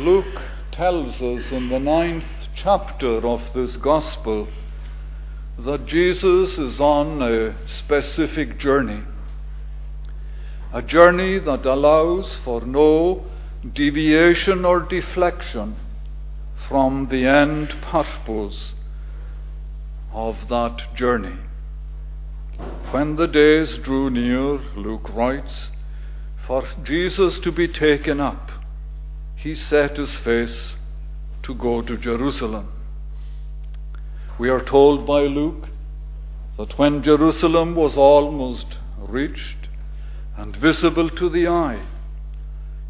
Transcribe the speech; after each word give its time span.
Luke 0.00 0.40
tells 0.72 1.20
us 1.20 1.52
in 1.52 1.68
the 1.68 1.78
ninth 1.78 2.24
chapter 2.54 3.18
of 3.18 3.52
this 3.52 3.76
Gospel 3.76 4.48
that 5.58 5.84
Jesus 5.84 6.58
is 6.58 6.80
on 6.80 7.20
a 7.20 7.54
specific 7.68 8.58
journey. 8.58 9.02
A 10.72 10.80
journey 10.80 11.38
that 11.40 11.66
allows 11.66 12.38
for 12.38 12.62
no 12.62 13.26
deviation 13.74 14.64
or 14.64 14.80
deflection 14.80 15.76
from 16.66 17.08
the 17.08 17.26
end 17.26 17.68
purpose 17.82 18.72
of 20.14 20.48
that 20.48 20.94
journey. 20.94 21.36
When 22.90 23.16
the 23.16 23.28
days 23.28 23.76
drew 23.76 24.08
near, 24.08 24.60
Luke 24.76 25.10
writes, 25.14 25.68
for 26.46 26.64
Jesus 26.82 27.38
to 27.40 27.52
be 27.52 27.68
taken 27.68 28.18
up, 28.18 28.50
he 29.42 29.54
set 29.54 29.96
his 29.96 30.16
face 30.16 30.76
to 31.42 31.54
go 31.54 31.80
to 31.80 31.96
Jerusalem. 31.96 32.70
We 34.38 34.50
are 34.50 34.60
told 34.60 35.06
by 35.06 35.22
Luke 35.22 35.68
that 36.58 36.78
when 36.78 37.02
Jerusalem 37.02 37.74
was 37.74 37.96
almost 37.96 38.66
reached 38.98 39.68
and 40.36 40.54
visible 40.54 41.08
to 41.08 41.30
the 41.30 41.48
eye, 41.48 41.80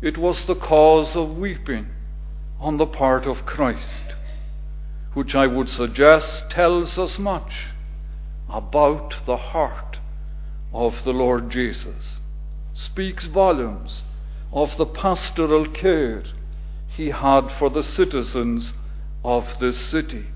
it 0.03 0.19
was 0.19 0.47
the 0.47 0.57
cause 0.57 1.15
of 1.15 1.39
weeping 1.39 1.87
on 2.59 2.79
the 2.79 2.87
part 2.87 3.27
of 3.27 3.47
Christ, 3.47 4.17
which 5.15 5.37
I 5.37 5.47
would 5.47 5.69
suggest 5.69 6.51
tells 6.51 6.99
us 6.99 7.17
much 7.17 7.69
about 8.49 9.15
the 9.25 9.37
heart 9.37 10.01
of 10.73 11.05
the 11.05 11.13
Lord 11.13 11.49
Jesus, 11.49 12.19
speaks 12.75 13.27
volumes 13.27 14.03
of 14.53 14.77
the 14.77 14.87
pastoral 14.87 15.69
care 15.69 16.25
he 17.01 17.09
had 17.09 17.51
for 17.53 17.71
the 17.71 17.83
citizens 17.83 18.75
of 19.25 19.59
this 19.59 19.79
city. 19.79 20.27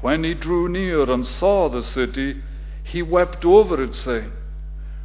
When 0.00 0.24
he 0.24 0.32
drew 0.32 0.66
near 0.66 1.02
and 1.10 1.26
saw 1.26 1.68
the 1.68 1.82
city, 1.82 2.42
he 2.82 3.02
wept 3.02 3.44
over 3.44 3.82
it, 3.82 3.94
saying, 3.94 4.32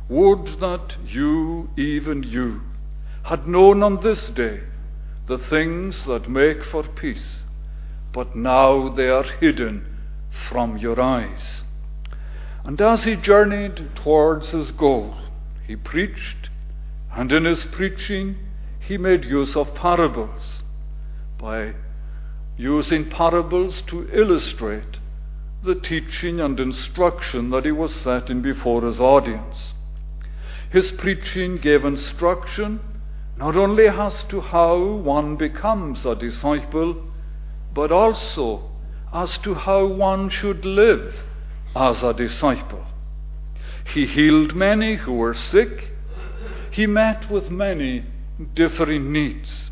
Would 0.07 0.61
that 0.61 0.95
you, 1.05 1.69
even 1.75 2.23
you, 2.23 2.61
had 3.23 3.45
known 3.45 3.83
on 3.83 4.01
this 4.01 4.29
day 4.29 4.61
the 5.27 5.37
things 5.37 6.05
that 6.05 6.29
make 6.29 6.63
for 6.63 6.83
peace, 6.83 7.43
but 8.13 8.33
now 8.33 8.87
they 8.87 9.09
are 9.09 9.23
hidden 9.23 9.85
from 10.49 10.77
your 10.77 11.01
eyes. 11.01 11.61
And 12.63 12.79
as 12.79 13.03
he 13.03 13.17
journeyed 13.17 13.97
towards 13.97 14.51
his 14.51 14.71
goal, 14.71 15.15
he 15.67 15.75
preached, 15.75 16.49
and 17.13 17.33
in 17.33 17.43
his 17.43 17.65
preaching 17.65 18.37
he 18.79 18.97
made 18.97 19.25
use 19.25 19.57
of 19.57 19.75
parables 19.75 20.63
by 21.41 21.73
using 22.55 23.09
parables 23.09 23.81
to 23.87 24.07
illustrate 24.13 24.99
the 25.63 25.73
teaching 25.75 26.39
and 26.39 26.59
instruction 26.59 27.49
that 27.49 27.65
he 27.65 27.71
was 27.71 27.93
setting 27.95 28.41
before 28.41 28.83
his 28.83 28.99
audience. 28.99 29.73
His 30.69 30.91
preaching 30.91 31.57
gave 31.57 31.83
instruction 31.83 32.79
not 33.37 33.55
only 33.55 33.87
as 33.87 34.23
to 34.25 34.39
how 34.39 34.77
one 34.77 35.35
becomes 35.35 36.05
a 36.05 36.15
disciple, 36.15 37.07
but 37.73 37.91
also 37.91 38.69
as 39.11 39.37
to 39.39 39.55
how 39.55 39.85
one 39.87 40.29
should 40.29 40.63
live 40.63 41.23
as 41.75 42.03
a 42.03 42.13
disciple. 42.13 42.85
He 43.93 44.05
healed 44.05 44.55
many 44.55 44.97
who 44.97 45.13
were 45.13 45.33
sick. 45.33 45.89
He 46.69 46.85
met 46.85 47.31
with 47.31 47.49
many 47.49 48.05
differing 48.53 49.11
needs. 49.11 49.70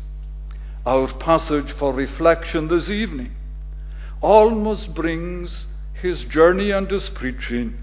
Our 0.86 1.12
passage 1.12 1.72
for 1.72 1.92
reflection 1.92 2.68
this 2.68 2.88
evening 2.88 3.34
almost 4.22 4.94
brings 4.94 5.66
his 5.92 6.24
journey 6.24 6.70
and 6.70 6.90
his 6.90 7.10
preaching 7.10 7.76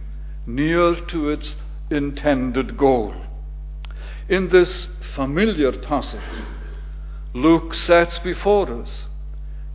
near 0.48 0.96
to 0.96 1.30
its 1.30 1.58
intended 1.92 2.76
goal. 2.76 3.14
In 4.28 4.50
this 4.50 4.88
familiar 5.16 5.74
passage, 5.74 6.22
Luke 7.34 7.76
sets 7.76 8.18
before 8.18 8.82
us 8.82 9.06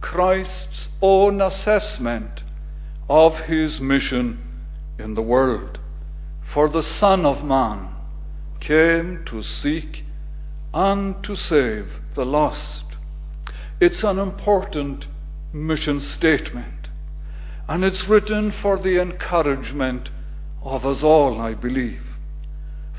Christ's 0.00 0.88
own 1.00 1.41
assessment 1.41 2.43
of 3.09 3.38
his 3.41 3.81
mission 3.81 4.43
in 4.99 5.15
the 5.15 5.22
world. 5.22 5.78
For 6.43 6.69
the 6.69 6.82
Son 6.82 7.25
of 7.25 7.44
Man 7.44 7.88
came 8.59 9.25
to 9.27 9.44
seek 9.44 10.05
and 10.75 11.22
to 11.22 11.37
save 11.37 12.00
the 12.15 12.27
lost. 12.27 12.84
It's 13.82 14.04
an 14.04 14.20
important 14.20 15.06
mission 15.53 16.00
statement, 16.00 16.87
and 17.69 17.82
it's 17.82 18.06
written 18.06 18.53
for 18.53 18.78
the 18.78 19.00
encouragement 19.00 20.09
of 20.62 20.87
us 20.87 21.03
all, 21.03 21.41
I 21.41 21.54
believe. 21.54 22.04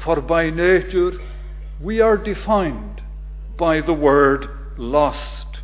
For 0.04 0.20
by 0.20 0.50
nature, 0.50 1.14
we 1.80 2.02
are 2.02 2.18
defined 2.18 3.02
by 3.56 3.80
the 3.80 3.94
word 3.94 4.50
lost. 4.78 5.62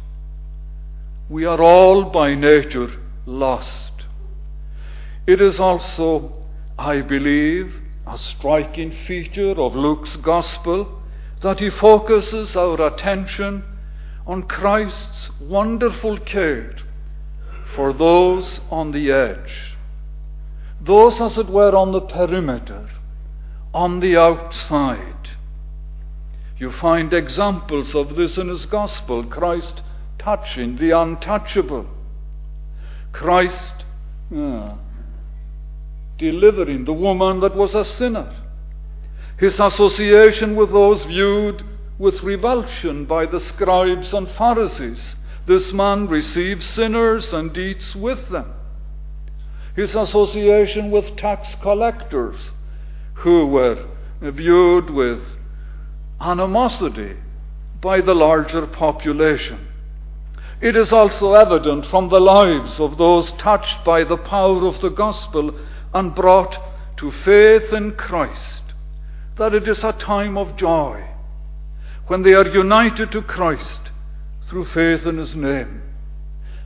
We 1.28 1.44
are 1.44 1.62
all 1.62 2.06
by 2.06 2.34
nature 2.34 2.91
lost. 3.25 4.06
It 5.28 5.41
is 5.41 5.59
also, 5.59 6.46
I 6.78 7.01
believe, 7.01 7.75
a 8.07 8.18
striking 8.18 8.94
feature 8.94 9.59
of 9.59 9.75
Luke's 9.75 10.16
Gospel 10.16 11.01
that 11.41 11.59
he 11.59 11.69
focuses 11.69 12.56
our 12.56 12.81
attention 12.88 13.66
on 14.30 14.44
Christ's 14.44 15.32
wonderful 15.42 16.20
care 16.20 16.76
for 17.76 17.92
those 17.92 18.60
on 18.70 18.92
the 18.92 19.12
edge, 19.12 19.76
those, 20.80 21.20
as 21.20 21.40
it 21.40 21.48
were, 21.48 21.76
on 21.76 21.92
the 21.92 22.02
perimeter, 22.02 22.88
on 23.74 24.00
the 24.00 24.16
outside. 24.16 25.30
You 26.60 26.72
find 26.72 27.12
examples 27.12 27.96
of 27.96 28.16
this 28.16 28.38
in 28.38 28.50
his 28.50 28.68
Gospel 28.68 29.24
Christ 29.24 29.82
touching 30.20 30.76
the 30.76 30.92
untouchable, 30.92 31.88
Christ. 33.12 33.86
Uh, 34.32 34.76
delivering 36.20 36.86
the 36.86 36.94
woman 36.94 37.40
that 37.40 37.56
was 37.56 37.74
a 37.74 37.84
sinner. 37.84 38.32
His 39.40 39.60
association 39.60 40.56
with 40.56 40.70
those 40.72 41.04
viewed 41.06 41.64
with 42.00 42.24
revulsion 42.24 43.04
by 43.04 43.26
the 43.26 43.42
scribes 43.42 44.14
and 44.14 44.28
Pharisees. 44.30 45.16
This 45.46 45.74
man 45.74 46.08
receives 46.08 46.66
sinners 46.66 47.34
and 47.34 47.56
eats 47.58 47.94
with 47.94 48.30
them. 48.30 48.54
His 49.76 49.96
association 49.96 50.92
with 50.92 51.18
tax 51.18 51.56
collectors 51.56 52.52
who 53.16 53.48
were 53.48 53.86
viewed 54.22 54.90
with 54.90 55.22
animosity 56.22 57.18
by 57.82 58.00
the 58.00 58.16
larger 58.16 58.66
population. 58.66 59.68
It 60.62 60.78
is 60.78 60.94
also 60.94 61.34
evident 61.34 61.86
from 61.86 62.10
the 62.10 62.20
lives 62.20 62.80
of 62.80 62.98
those 62.98 63.34
touched 63.34 63.84
by 63.84 64.06
the 64.06 64.18
power 64.18 64.66
of 64.66 64.80
the 64.80 64.90
gospel 64.90 65.54
and 65.94 66.16
brought 66.16 66.58
to 66.98 67.12
faith 67.12 67.74
in 67.74 67.94
Christ, 67.94 68.62
that 69.38 69.54
it 69.54 69.68
is 69.68 69.84
a 69.84 69.94
time 69.94 70.38
of 70.38 70.56
joy 70.56 71.06
when 72.09 72.24
they 72.24 72.34
are 72.34 72.47
united 72.50 73.12
to 73.14 73.22
Christ 73.22 73.80
through 74.50 74.66
faith 74.66 75.06
in 75.06 75.18
His 75.18 75.36
name. 75.36 75.81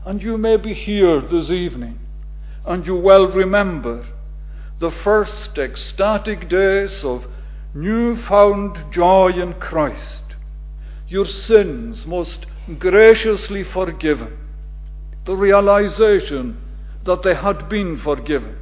And 0.06 0.22
you 0.22 0.38
may 0.38 0.58
be 0.58 0.74
here 0.74 1.22
this 1.22 1.52
evening, 1.52 2.00
and 2.66 2.88
you 2.88 2.96
well 2.96 3.28
remember 3.28 4.06
the 4.80 4.90
first 4.90 5.58
ecstatic 5.60 6.50
days 6.50 7.04
of 7.06 7.26
new-found 7.76 8.92
joy 8.92 9.34
in 9.34 9.54
Christ, 9.54 10.24
your 11.08 11.26
sins 11.26 12.08
most 12.08 12.48
graciously 12.80 13.64
forgiven, 13.64 14.36
the 15.26 15.36
realization 15.36 16.60
that 17.04 17.22
they 17.22 17.36
had 17.36 17.70
been 17.70 17.98
forgiven 18.00 18.58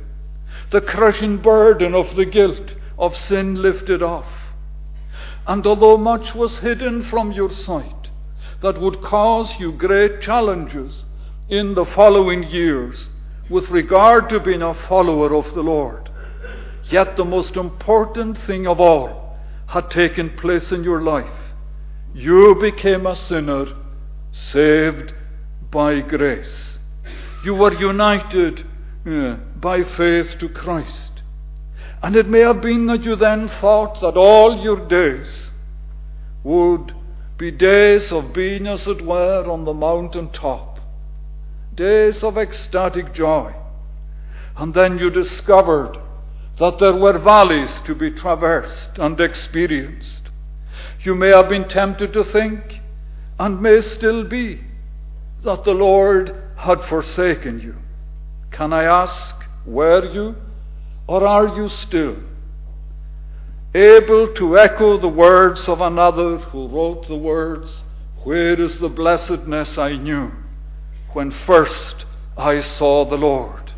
the 0.72 0.82
crushing 0.82 1.38
burden 1.38 1.94
of 1.94 2.16
the 2.16 2.26
guilt 2.26 2.76
of 2.98 3.16
sin 3.16 3.62
lifted 3.62 4.02
off. 4.02 4.41
And 5.48 5.66
although 5.66 5.98
much 5.98 6.36
was 6.36 6.60
hidden 6.60 7.04
from 7.04 7.32
your 7.32 7.50
sight 7.50 8.10
that 8.62 8.80
would 8.80 9.02
cause 9.02 9.60
you 9.60 9.72
great 9.72 10.22
challenges 10.22 11.04
in 11.50 11.74
the 11.74 11.86
following 11.86 12.44
years 12.44 13.10
with 13.50 13.70
regard 13.70 14.30
to 14.30 14.40
being 14.40 14.62
a 14.62 14.74
follower 14.74 15.36
of 15.36 15.54
the 15.54 15.64
Lord, 15.64 16.10
yet 16.90 17.18
the 17.18 17.26
most 17.26 17.58
important 17.58 18.38
thing 18.38 18.68
of 18.68 18.80
all 18.80 19.36
had 19.68 19.90
taken 19.90 20.30
place 20.38 20.72
in 20.72 20.84
your 20.84 21.02
life. 21.02 21.54
You 22.14 22.56
became 22.60 23.08
a 23.08 23.16
sinner 23.16 23.66
saved 24.32 25.14
by 25.72 26.02
grace. 26.02 26.78
You 27.44 27.56
were 27.56 27.74
united 27.74 28.66
yeah, 29.06 29.38
by 29.56 29.84
faith 29.84 30.38
to 30.40 30.50
Christ. 30.50 31.11
And 32.04 32.16
it 32.16 32.28
may 32.28 32.40
have 32.40 32.62
been 32.62 32.88
that 32.88 33.04
you 33.04 33.16
then 33.16 33.48
thought 33.48 34.02
that 34.02 34.18
all 34.18 34.62
your 34.64 34.88
days 34.88 35.50
would 36.44 36.94
be 37.38 37.52
days 37.52 38.12
of 38.12 38.34
being, 38.34 38.68
as 38.68 38.88
it 38.88 39.04
were, 39.04 39.50
on 39.50 39.66
the 39.66 39.74
mountain 39.74 40.30
top, 40.32 40.80
days 41.76 42.24
of 42.24 42.38
ecstatic 42.38 43.14
joy. 43.14 43.54
And 44.58 44.74
then 44.74 44.98
you 44.98 45.10
discovered 45.10 45.98
that 46.60 46.80
there 46.80 46.96
were 46.96 47.18
valleys 47.18 47.72
to 47.86 47.96
be 47.96 48.12
traversed 48.12 48.98
and 48.98 49.20
experienced. 49.20 50.30
You 51.04 51.16
may 51.16 51.30
have 51.30 51.50
been 51.50 51.68
tempted 51.68 52.14
to 52.14 52.24
think, 52.24 52.80
and 53.40 53.62
may 53.62 53.82
still 53.82 54.24
be, 54.24 54.62
that 55.44 55.64
the 55.64 55.74
Lord 55.74 56.36
had 56.58 56.84
forsaken 56.84 57.60
you. 57.60 57.76
Can 58.52 58.74
I 58.74 58.84
ask, 58.84 59.36
were 59.66 60.06
you, 60.06 60.36
or 61.08 61.26
are 61.26 61.56
you 61.56 61.70
still? 61.70 62.18
Able 63.74 64.34
to 64.34 64.58
echo 64.58 64.98
the 64.98 65.08
words 65.08 65.70
of 65.70 65.80
another 65.82 66.38
who 66.38 66.68
wrote 66.68 67.08
the 67.08 67.16
words, 67.16 67.84
Where 68.24 68.60
is 68.60 68.80
the 68.80 68.90
blessedness 68.90 69.78
I 69.78 69.96
knew 69.96 70.32
when 71.14 71.32
first 71.32 72.06
I 72.38 72.60
saw 72.60 73.06
the 73.06 73.18
Lord? 73.18 73.72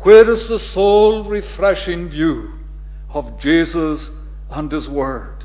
Where 0.00 0.28
is 0.28 0.48
the 0.48 0.58
soul 0.58 1.24
refreshing 1.24 2.08
view 2.08 2.52
of 3.10 3.38
Jesus 3.38 4.10
and 4.50 4.70
His 4.72 4.88
Word? 4.88 5.44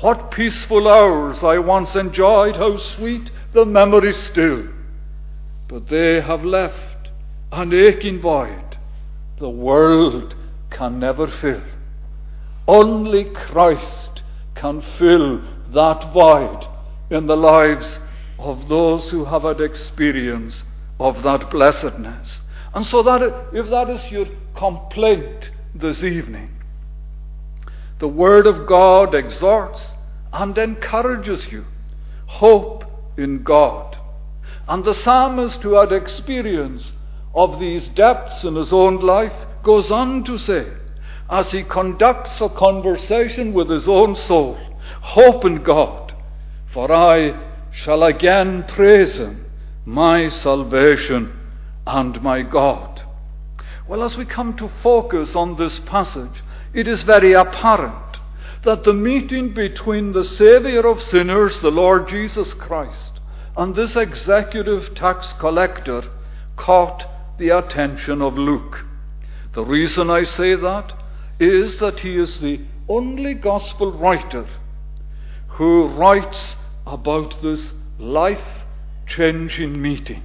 What 0.00 0.30
peaceful 0.30 0.88
hours 0.88 1.42
I 1.42 1.58
once 1.58 1.96
enjoyed, 1.96 2.56
how 2.56 2.76
sweet 2.76 3.30
the 3.52 3.66
memory 3.66 4.14
still. 4.14 4.68
But 5.68 5.88
they 5.88 6.20
have 6.20 6.44
left 6.44 7.10
an 7.52 7.74
aching 7.74 8.20
void 8.20 8.69
the 9.40 9.50
world 9.50 10.34
can 10.70 11.00
never 11.00 11.26
fill. 11.26 11.62
Only 12.68 13.24
Christ 13.24 14.22
can 14.54 14.82
fill 14.98 15.42
that 15.72 16.12
void 16.12 16.66
in 17.10 17.26
the 17.26 17.36
lives 17.36 17.98
of 18.38 18.68
those 18.68 19.10
who 19.10 19.24
have 19.24 19.42
had 19.42 19.60
experience 19.60 20.62
of 21.00 21.22
that 21.22 21.50
blessedness. 21.50 22.40
And 22.74 22.86
so 22.86 23.02
that 23.02 23.22
if 23.52 23.68
that 23.70 23.88
is 23.88 24.12
your 24.12 24.26
complaint 24.54 25.50
this 25.74 26.04
evening, 26.04 26.50
the 27.98 28.08
Word 28.08 28.46
of 28.46 28.66
God 28.66 29.14
exhorts 29.14 29.94
and 30.32 30.56
encourages 30.56 31.50
you. 31.50 31.64
Hope 32.26 32.84
in 33.16 33.42
God. 33.42 33.96
And 34.68 34.84
the 34.84 34.94
psalmist 34.94 35.62
who 35.62 35.74
had 35.74 35.92
experience 35.92 36.92
of 37.34 37.60
these 37.60 37.88
depths 37.90 38.44
in 38.44 38.56
his 38.56 38.72
own 38.72 38.98
life 39.00 39.46
goes 39.62 39.90
on 39.90 40.24
to 40.24 40.38
say, 40.38 40.66
as 41.28 41.52
he 41.52 41.62
conducts 41.62 42.40
a 42.40 42.48
conversation 42.48 43.52
with 43.52 43.70
his 43.70 43.88
own 43.88 44.16
soul, 44.16 44.58
Hope 45.00 45.44
in 45.44 45.62
God, 45.62 46.12
for 46.72 46.90
I 46.90 47.38
shall 47.70 48.02
again 48.02 48.64
praise 48.66 49.18
him, 49.18 49.46
my 49.84 50.28
salvation 50.28 51.38
and 51.86 52.20
my 52.22 52.42
God. 52.42 53.02
Well, 53.86 54.02
as 54.02 54.16
we 54.16 54.24
come 54.24 54.56
to 54.56 54.68
focus 54.68 55.34
on 55.36 55.56
this 55.56 55.78
passage, 55.80 56.42
it 56.72 56.86
is 56.86 57.02
very 57.02 57.32
apparent 57.32 58.18
that 58.62 58.84
the 58.84 58.92
meeting 58.92 59.54
between 59.54 60.12
the 60.12 60.24
Saviour 60.24 60.86
of 60.86 61.02
sinners, 61.02 61.60
the 61.60 61.70
Lord 61.70 62.08
Jesus 62.08 62.54
Christ, 62.54 63.20
and 63.56 63.74
this 63.74 63.96
executive 63.96 64.94
tax 64.94 65.32
collector 65.34 66.02
caught 66.56 67.06
the 67.40 67.48
attention 67.48 68.20
of 68.20 68.36
Luke. 68.36 68.84
The 69.54 69.64
reason 69.64 70.10
I 70.10 70.24
say 70.24 70.54
that 70.54 70.92
is 71.40 71.78
that 71.78 72.00
he 72.00 72.16
is 72.16 72.38
the 72.38 72.60
only 72.86 73.34
gospel 73.34 73.92
writer 73.92 74.46
who 75.48 75.86
writes 75.86 76.56
about 76.86 77.40
this 77.40 77.72
life 77.98 78.64
changing 79.06 79.80
meeting. 79.80 80.22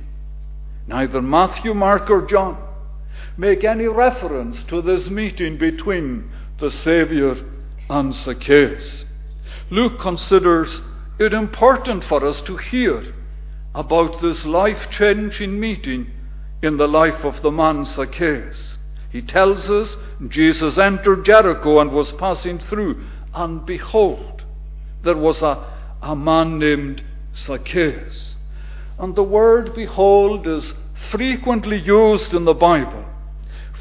Neither 0.88 1.22
Matthew, 1.22 1.74
Mark, 1.74 2.10
or 2.10 2.22
John 2.28 2.62
make 3.38 3.64
any 3.64 3.88
reference 3.88 4.64
to 4.64 4.82
this 4.82 5.10
meeting 5.10 5.58
between 5.58 6.30
the 6.60 6.70
Saviour 6.70 7.38
and 7.90 8.14
Zacchaeus. 8.14 9.06
Luke 9.70 10.00
considers 10.00 10.82
it 11.18 11.34
important 11.34 12.04
for 12.04 12.26
us 12.26 12.42
to 12.42 12.58
hear 12.58 13.14
about 13.74 14.22
this 14.22 14.46
life 14.46 14.90
changing 14.92 15.60
meeting 15.60 16.12
in 16.66 16.78
the 16.78 16.88
life 16.88 17.24
of 17.24 17.42
the 17.42 17.52
man 17.52 17.86
Zacchaeus. 17.86 18.78
He 19.12 19.22
tells 19.22 19.70
us 19.70 19.96
Jesus 20.28 20.78
entered 20.78 21.24
Jericho 21.24 21.80
and 21.80 21.92
was 21.92 22.12
passing 22.14 22.60
through, 22.60 23.02
and 23.34 23.66
behold, 23.66 24.44
there 25.04 25.18
was 25.18 25.42
a, 25.42 25.66
a 26.02 26.16
man 26.16 26.60
named 26.60 27.04
Zacchaeus. 27.36 28.36
And 28.98 29.16
the 29.16 29.24
word 29.24 29.76
behold 29.76 30.48
is 30.48 30.74
frequently 31.12 31.80
used 31.80 32.34
in 32.34 32.46
the 32.46 32.54
Bible 32.54 33.06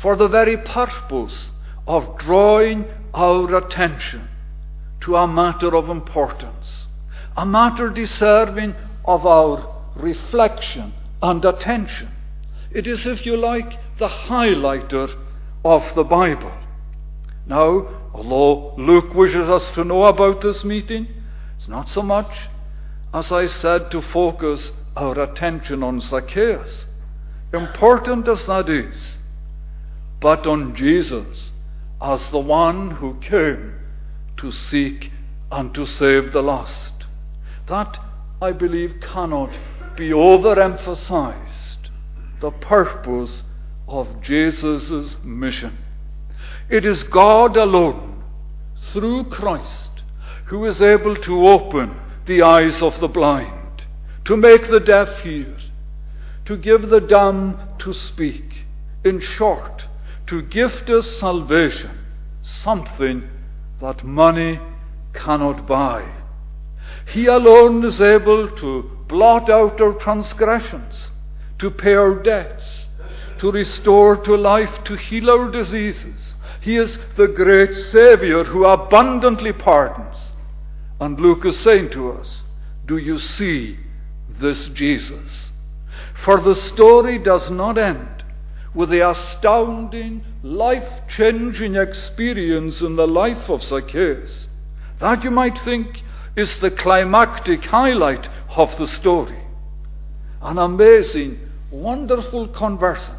for 0.01 0.17
the 0.17 0.29
very 0.29 0.57
purpose 0.57 1.51
of 1.87 2.19
drawing 2.19 2.85
our 3.15 3.57
attention 3.57 4.29
to 5.01 5.17
a 5.17 5.27
matter 5.27 5.75
of 5.75 5.89
importance, 5.89 6.87
a 7.37 7.47
matter 7.47 7.89
deserving 7.91 8.75
of 9.05 9.25
our 9.25 9.83
reflection 9.97 10.93
and 11.23 11.45
attention. 11.45 12.11
It 12.75 12.89
is, 12.89 13.07
if 13.07 13.25
you 13.25 13.37
like, 13.37 13.79
the 13.99 14.09
highlighter 14.09 15.17
of 15.65 15.95
the 15.95 16.03
Bible. 16.03 16.53
Now, 17.47 17.87
although 18.13 18.75
Luke 18.77 19.15
wishes 19.15 19.49
us 19.49 19.71
to 19.71 19.85
know 19.85 20.05
about 20.05 20.41
this 20.41 20.65
meeting, 20.65 21.07
it's 21.57 21.69
not 21.69 21.89
so 21.89 22.03
much, 22.03 22.35
as 23.13 23.31
I 23.31 23.47
said, 23.47 23.91
to 23.93 24.03
focus 24.03 24.73
our 24.97 25.21
attention 25.21 25.83
on 25.83 26.01
Zacchaeus, 26.01 26.87
important 27.53 28.27
as 28.27 28.45
that 28.47 28.69
is, 28.69 29.19
but 30.21 30.47
on 30.47 30.75
Jesus 30.75 31.53
as 32.03 32.31
the 32.31 32.39
one 32.39 32.91
who 32.91 33.15
came 33.21 33.75
to 34.37 34.51
seek 34.51 35.13
and 35.51 35.73
to 35.75 35.87
save 35.87 36.33
the 36.33 36.43
lost. 36.43 36.93
That, 37.69 37.99
I 38.43 38.53
believe, 38.53 38.97
cannot 39.01 39.51
be 39.97 40.11
overemphasized. 40.11 41.64
The 42.41 42.51
purpose 42.51 43.43
of 43.87 44.21
Jesus' 44.21 45.17
mission. 45.23 45.79
It 46.69 46.85
is 46.85 47.03
God 47.03 47.57
alone, 47.57 48.23
through 48.93 49.25
Christ, 49.25 50.03
who 50.47 50.65
is 50.65 50.81
able 50.81 51.17
to 51.17 51.49
open 51.49 51.97
the 52.27 52.43
eyes 52.43 52.83
of 52.83 53.01
the 53.01 53.09
blind, 53.09 53.85
to 54.25 54.37
make 54.37 54.69
the 54.69 54.81
deaf 54.81 55.21
hear, 55.21 55.57
to 56.47 56.57
give 56.57 56.89
the 56.89 57.01
dumb 57.01 57.59
to 57.79 57.93
speak. 57.93 58.65
In 59.05 59.21
short, 59.21 59.85
to 60.27 60.43
gift 60.43 60.89
us 60.89 61.07
salvation, 61.19 61.99
something 62.43 63.29
that 63.81 64.05
money 64.05 64.59
cannot 65.13 65.67
buy. 65.67 66.11
He 67.07 67.27
alone 67.27 67.85
is 67.85 68.01
able 68.01 68.49
to 68.57 68.91
blot 69.09 69.51
out 69.51 69.81
our 69.81 69.93
transgressions, 69.93 71.11
to 71.65 71.71
pay 71.71 71.95
our 71.95 72.23
debts, 72.23 72.89
to 73.39 73.51
restore 73.51 74.19
to 74.19 74.37
life, 74.37 74.85
to 74.85 74.97
heal 74.97 75.31
our 75.31 75.51
diseases. 75.51 76.35
He 76.61 76.77
is 76.77 76.99
the 77.17 77.27
great 77.27 77.75
Saviour 77.75 78.45
who 78.45 78.67
abundantly 78.67 79.55
pardons. 79.55 80.33
And 81.01 81.19
Luke 81.19 81.47
is 81.47 81.59
saying 81.59 81.89
to 81.93 82.13
us, 82.13 82.43
Do 82.85 82.99
you 82.99 83.19
see 83.19 83.79
this 84.29 84.69
Jesus? 84.69 85.53
For 86.23 86.39
the 86.39 86.55
story 86.55 87.19
does 87.19 87.51
not 87.51 87.79
end 87.79 88.25
with 88.75 88.91
the 88.91 89.09
astounding, 89.09 90.23
life 90.43 91.09
changing 91.09 91.77
experience 91.77 92.83
in 92.83 92.97
the 92.97 93.07
life 93.07 93.49
of 93.49 93.63
Zacchaeus. 93.63 94.49
That 94.99 95.25
you 95.25 95.31
might 95.31 95.59
think 95.61 96.03
is 96.37 96.59
the 96.59 96.71
climactic 96.71 97.65
highlight 97.65 98.29
of 98.55 98.77
the 98.77 98.87
story. 98.87 99.39
An 100.43 100.59
amazing, 100.59 101.41
wonderful 101.75 102.49
conversion 102.49 103.15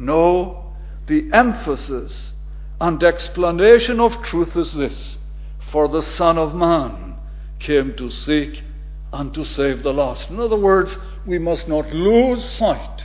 no, 0.00 0.72
the 1.08 1.28
emphasis 1.30 2.32
and 2.80 3.02
explanation 3.02 4.00
of 4.00 4.22
truth 4.22 4.56
is 4.56 4.72
this 4.72 5.18
For 5.70 5.88
the 5.88 6.00
Son 6.00 6.38
of 6.38 6.54
Man 6.54 7.16
came 7.58 7.94
to 7.96 8.10
seek 8.10 8.62
and 9.12 9.34
to 9.34 9.44
save 9.44 9.82
the 9.82 9.92
lost. 9.92 10.30
In 10.30 10.40
other 10.40 10.58
words, 10.58 10.96
we 11.26 11.38
must 11.38 11.68
not 11.68 11.92
lose 11.92 12.48
sight 12.48 13.02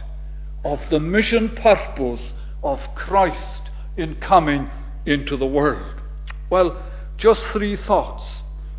of 0.63 0.79
the 0.89 1.01
mission 1.01 1.49
purpose 1.49 2.33
of 2.63 2.79
Christ 2.95 3.63
in 3.97 4.15
coming 4.15 4.69
into 5.05 5.35
the 5.35 5.45
world. 5.45 6.01
Well, 6.49 6.81
just 7.17 7.45
three 7.47 7.75
thoughts. 7.75 8.25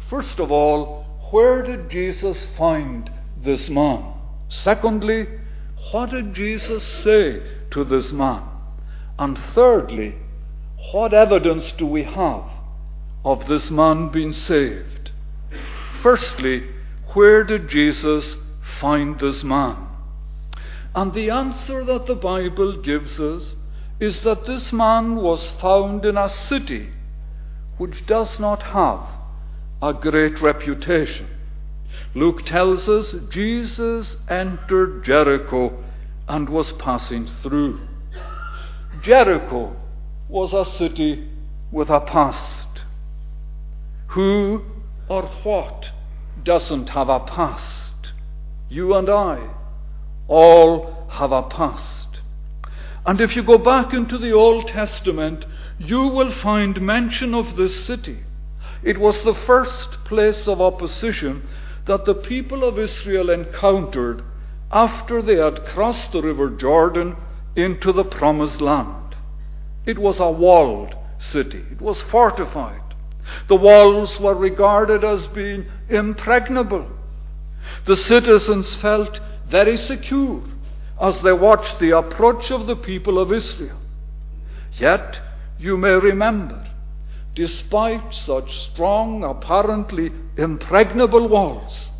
First 0.08 0.40
of 0.40 0.50
all, 0.50 1.04
where 1.30 1.60
did 1.60 1.90
Jesus 1.90 2.38
find 2.56 3.10
this 3.42 3.68
man? 3.68 4.15
Secondly, 4.48 5.26
what 5.90 6.10
did 6.10 6.34
Jesus 6.34 6.82
say 6.84 7.42
to 7.70 7.84
this 7.84 8.12
man? 8.12 8.42
And 9.18 9.38
thirdly, 9.38 10.16
what 10.92 11.12
evidence 11.12 11.72
do 11.72 11.86
we 11.86 12.04
have 12.04 12.44
of 13.24 13.46
this 13.46 13.70
man 13.70 14.08
being 14.08 14.32
saved? 14.32 15.10
Firstly, 16.02 16.68
where 17.14 17.44
did 17.44 17.68
Jesus 17.68 18.36
find 18.80 19.18
this 19.18 19.42
man? 19.42 19.88
And 20.94 21.12
the 21.12 21.30
answer 21.30 21.84
that 21.84 22.06
the 22.06 22.14
Bible 22.14 22.80
gives 22.80 23.18
us 23.18 23.54
is 24.00 24.22
that 24.22 24.44
this 24.44 24.72
man 24.72 25.16
was 25.16 25.50
found 25.60 26.04
in 26.04 26.16
a 26.16 26.28
city 26.28 26.90
which 27.78 28.06
does 28.06 28.38
not 28.38 28.62
have 28.62 29.00
a 29.82 29.92
great 29.92 30.40
reputation. 30.40 31.26
Luke 32.14 32.44
tells 32.46 32.88
us 32.88 33.14
Jesus 33.28 34.16
entered 34.28 35.04
Jericho 35.04 35.84
and 36.28 36.48
was 36.48 36.72
passing 36.72 37.26
through. 37.26 37.80
Jericho 39.02 39.76
was 40.28 40.52
a 40.52 40.64
city 40.64 41.28
with 41.70 41.90
a 41.90 42.00
past. 42.00 42.82
Who 44.08 44.62
or 45.08 45.22
what 45.42 45.90
doesn't 46.42 46.88
have 46.90 47.08
a 47.08 47.20
past? 47.20 48.12
You 48.68 48.94
and 48.94 49.08
I 49.08 49.50
all 50.26 51.06
have 51.10 51.32
a 51.32 51.42
past. 51.42 52.20
And 53.04 53.20
if 53.20 53.36
you 53.36 53.42
go 53.42 53.58
back 53.58 53.92
into 53.92 54.18
the 54.18 54.32
Old 54.32 54.68
Testament, 54.68 55.44
you 55.78 56.08
will 56.08 56.32
find 56.32 56.80
mention 56.80 57.34
of 57.34 57.56
this 57.56 57.84
city. 57.86 58.20
It 58.82 58.98
was 58.98 59.22
the 59.22 59.34
first 59.34 60.04
place 60.04 60.48
of 60.48 60.60
opposition 60.60 61.46
that 61.86 62.04
the 62.04 62.14
people 62.14 62.64
of 62.64 62.78
Israel 62.78 63.30
encountered 63.30 64.22
after 64.70 65.22
they 65.22 65.36
had 65.36 65.64
crossed 65.64 66.12
the 66.12 66.22
river 66.22 66.50
Jordan 66.50 67.16
into 67.54 67.92
the 67.92 68.04
promised 68.04 68.60
land. 68.60 69.16
It 69.86 69.98
was 69.98 70.20
a 70.20 70.30
walled 70.30 70.94
city, 71.18 71.64
it 71.70 71.80
was 71.80 72.00
fortified. 72.02 72.82
The 73.48 73.56
walls 73.56 74.20
were 74.20 74.34
regarded 74.34 75.04
as 75.04 75.26
being 75.28 75.66
impregnable. 75.88 76.88
The 77.84 77.96
citizens 77.96 78.76
felt 78.76 79.20
very 79.48 79.76
secure 79.76 80.42
as 81.00 81.22
they 81.22 81.32
watched 81.32 81.78
the 81.78 81.96
approach 81.96 82.50
of 82.50 82.66
the 82.66 82.76
people 82.76 83.18
of 83.18 83.32
Israel. 83.32 83.78
Yet, 84.78 85.20
you 85.58 85.76
may 85.76 85.90
remember, 85.90 86.66
despite 87.36 88.14
such 88.14 88.58
strong, 88.70 89.22
apparently 89.22 90.10
impregnable 90.38 91.28
walls, 91.28 91.90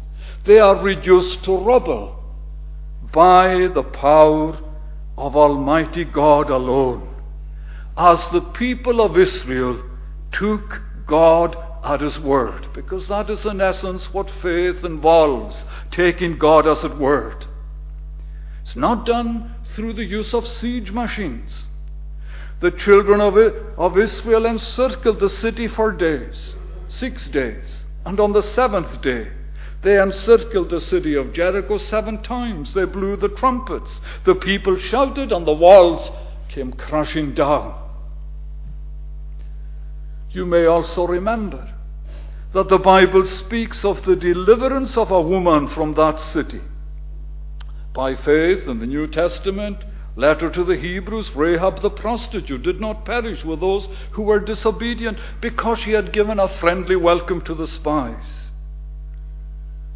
they 0.46 0.58
are 0.58 0.82
reduced 0.82 1.44
to 1.44 1.56
rubble 1.58 2.16
by 3.12 3.68
the 3.74 3.82
power 3.82 4.58
of 5.16 5.36
Almighty 5.36 6.04
God 6.04 6.50
alone, 6.50 7.14
as 7.96 8.26
the 8.30 8.40
people 8.40 9.00
of 9.00 9.16
Israel 9.16 9.82
took 10.32 10.80
God 11.06 11.54
at 11.84 12.00
His 12.00 12.18
word, 12.18 12.68
because 12.74 13.06
that 13.08 13.28
is 13.28 13.44
in 13.44 13.60
essence 13.60 14.12
what 14.12 14.30
faith 14.42 14.84
involves 14.84 15.64
taking 15.90 16.38
God 16.38 16.66
as 16.66 16.82
His 16.82 16.92
word. 16.92 17.46
It's 18.62 18.74
not 18.74 19.06
done 19.06 19.54
through 19.74 19.92
the 19.92 20.04
use 20.04 20.32
of 20.32 20.48
siege 20.48 20.90
machines. 20.90 21.66
The 22.60 22.70
children 22.70 23.20
of, 23.20 23.36
of 23.78 23.98
Israel 23.98 24.46
encircled 24.46 25.20
the 25.20 25.28
city 25.28 25.68
for 25.68 25.92
days, 25.92 26.56
six 26.88 27.28
days, 27.28 27.84
and 28.04 28.18
on 28.18 28.32
the 28.32 28.42
seventh 28.42 29.02
day, 29.02 29.28
they 29.82 30.00
encircled 30.00 30.70
the 30.70 30.80
city 30.80 31.14
of 31.14 31.32
Jericho 31.32 31.76
seven 31.76 32.22
times. 32.22 32.74
They 32.74 32.86
blew 32.86 33.16
the 33.16 33.28
trumpets. 33.28 34.00
The 34.24 34.34
people 34.34 34.78
shouted, 34.78 35.30
and 35.32 35.46
the 35.46 35.52
walls 35.52 36.10
came 36.48 36.72
crashing 36.72 37.34
down. 37.34 37.74
You 40.30 40.44
may 40.46 40.66
also 40.66 41.06
remember 41.06 41.72
that 42.52 42.68
the 42.68 42.78
Bible 42.78 43.24
speaks 43.26 43.84
of 43.84 44.04
the 44.04 44.16
deliverance 44.16 44.96
of 44.96 45.10
a 45.10 45.20
woman 45.20 45.68
from 45.68 45.94
that 45.94 46.20
city. 46.20 46.62
By 47.92 48.14
faith, 48.16 48.66
in 48.66 48.80
the 48.80 48.86
New 48.86 49.06
Testament, 49.06 49.78
letter 50.16 50.50
to 50.50 50.64
the 50.64 50.76
Hebrews, 50.76 51.36
Rahab 51.36 51.82
the 51.82 51.90
prostitute 51.90 52.62
did 52.62 52.80
not 52.80 53.04
perish 53.04 53.44
with 53.44 53.60
those 53.60 53.86
who 54.12 54.22
were 54.22 54.40
disobedient 54.40 55.18
because 55.40 55.78
she 55.78 55.92
had 55.92 56.12
given 56.12 56.40
a 56.40 56.48
friendly 56.48 56.96
welcome 56.96 57.42
to 57.42 57.54
the 57.54 57.66
spies. 57.66 58.50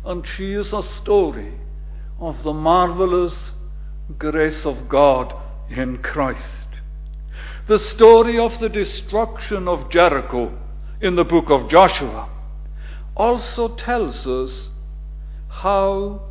And 0.05 0.27
she 0.27 0.53
is 0.53 0.73
a 0.73 0.83
story 0.83 1.55
of 2.19 2.43
the 2.43 2.53
marvelous 2.53 3.55
grace 4.19 4.67
of 4.67 4.89
God 4.89 5.35
in 5.71 5.99
Christ. 6.03 6.67
The 7.67 7.79
story 7.79 8.39
of 8.39 8.59
the 8.61 8.69
destruction 8.69 9.69
of 9.69 9.91
Jericho 9.91 10.53
in 11.01 11.17
the 11.17 11.25
book 11.25 11.51
of 11.51 11.71
Joshua 11.71 12.29
also 13.17 13.75
tells 13.75 14.27
us 14.27 14.69
how 15.49 16.23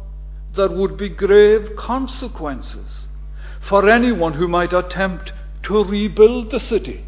there 0.55 0.69
would 0.69 0.97
be 0.97 1.09
grave 1.09 1.75
consequences 1.75 3.07
for 3.61 3.87
anyone 3.89 4.33
who 4.33 4.47
might 4.47 4.73
attempt 4.73 5.33
to 5.63 5.83
rebuild 5.83 6.51
the 6.51 6.59
city. 6.59 7.05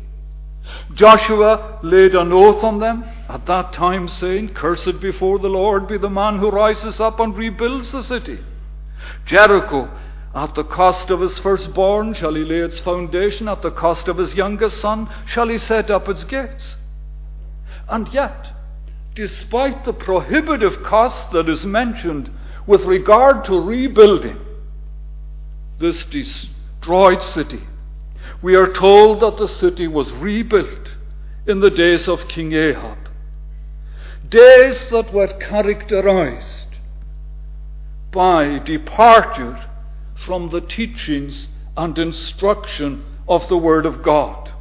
Joshua 0.93 1.79
laid 1.81 2.15
an 2.15 2.31
oath 2.31 2.63
on 2.63 2.79
them 2.79 3.03
at 3.27 3.45
that 3.45 3.73
time, 3.73 4.07
saying, 4.07 4.53
Cursed 4.53 4.99
before 4.99 5.39
the 5.39 5.49
Lord 5.49 5.87
be 5.87 5.97
the 5.97 6.09
man 6.09 6.39
who 6.39 6.49
rises 6.49 6.99
up 6.99 7.19
and 7.19 7.35
rebuilds 7.35 7.91
the 7.91 8.03
city. 8.03 8.39
Jericho, 9.25 9.89
at 10.35 10.55
the 10.55 10.63
cost 10.63 11.09
of 11.09 11.21
his 11.21 11.39
firstborn, 11.39 12.13
shall 12.13 12.35
he 12.35 12.43
lay 12.43 12.59
its 12.59 12.79
foundation, 12.79 13.47
at 13.47 13.61
the 13.61 13.71
cost 13.71 14.07
of 14.07 14.17
his 14.17 14.33
youngest 14.33 14.79
son, 14.79 15.09
shall 15.25 15.47
he 15.47 15.57
set 15.57 15.89
up 15.89 16.07
its 16.07 16.23
gates. 16.23 16.77
And 17.89 18.07
yet, 18.13 18.49
despite 19.15 19.83
the 19.83 19.93
prohibitive 19.93 20.83
cost 20.83 21.31
that 21.31 21.49
is 21.49 21.65
mentioned 21.65 22.31
with 22.65 22.85
regard 22.85 23.43
to 23.45 23.59
rebuilding 23.59 24.39
this 25.81 26.05
destroyed 26.05 27.21
city, 27.21 27.63
we 28.41 28.55
are 28.55 28.71
told 28.71 29.19
that 29.19 29.37
the 29.37 29.47
city 29.47 29.87
was 29.87 30.11
rebuilt 30.13 30.91
in 31.45 31.59
the 31.59 31.69
days 31.69 32.07
of 32.07 32.27
King 32.27 32.53
Ahab. 32.53 32.97
Days 34.29 34.87
that 34.89 35.13
were 35.13 35.27
characterized 35.27 36.67
by 38.11 38.59
departure 38.59 39.67
from 40.15 40.49
the 40.49 40.61
teachings 40.61 41.47
and 41.75 41.97
instruction 41.97 43.03
of 43.27 43.47
the 43.47 43.57
Word 43.57 43.85
of 43.85 44.03
God. 44.03 44.51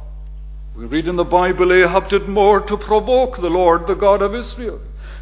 We 0.75 0.85
read 0.85 1.07
in 1.07 1.17
the 1.17 1.23
Bible 1.23 1.73
Ahab 1.73 2.09
did 2.09 2.27
more 2.29 2.61
to 2.61 2.77
provoke 2.77 3.37
the 3.37 3.49
Lord, 3.49 3.87
the 3.87 3.93
God 3.93 4.21
of 4.21 4.33
Israel, 4.33 4.79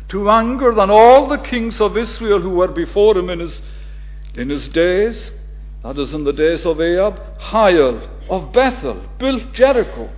to 0.10 0.30
anger 0.30 0.74
than 0.74 0.90
all 0.90 1.28
the 1.28 1.38
kings 1.38 1.82
of 1.82 1.98
Israel 1.98 2.40
who 2.40 2.52
were 2.52 2.68
before 2.68 3.18
him 3.18 3.30
in 3.30 3.40
his, 3.40 3.62
in 4.36 4.50
his 4.50 4.68
days. 4.68 5.32
That 5.84 5.98
is 5.98 6.14
in 6.14 6.26
the 6.26 6.34
days 6.34 6.66
of 6.66 6.82
Ahab. 6.82 7.20
Hiel 7.40 8.08
of 8.30 8.52
Bethel 8.52 9.02
built 9.18 9.54
Jericho. 9.54 10.10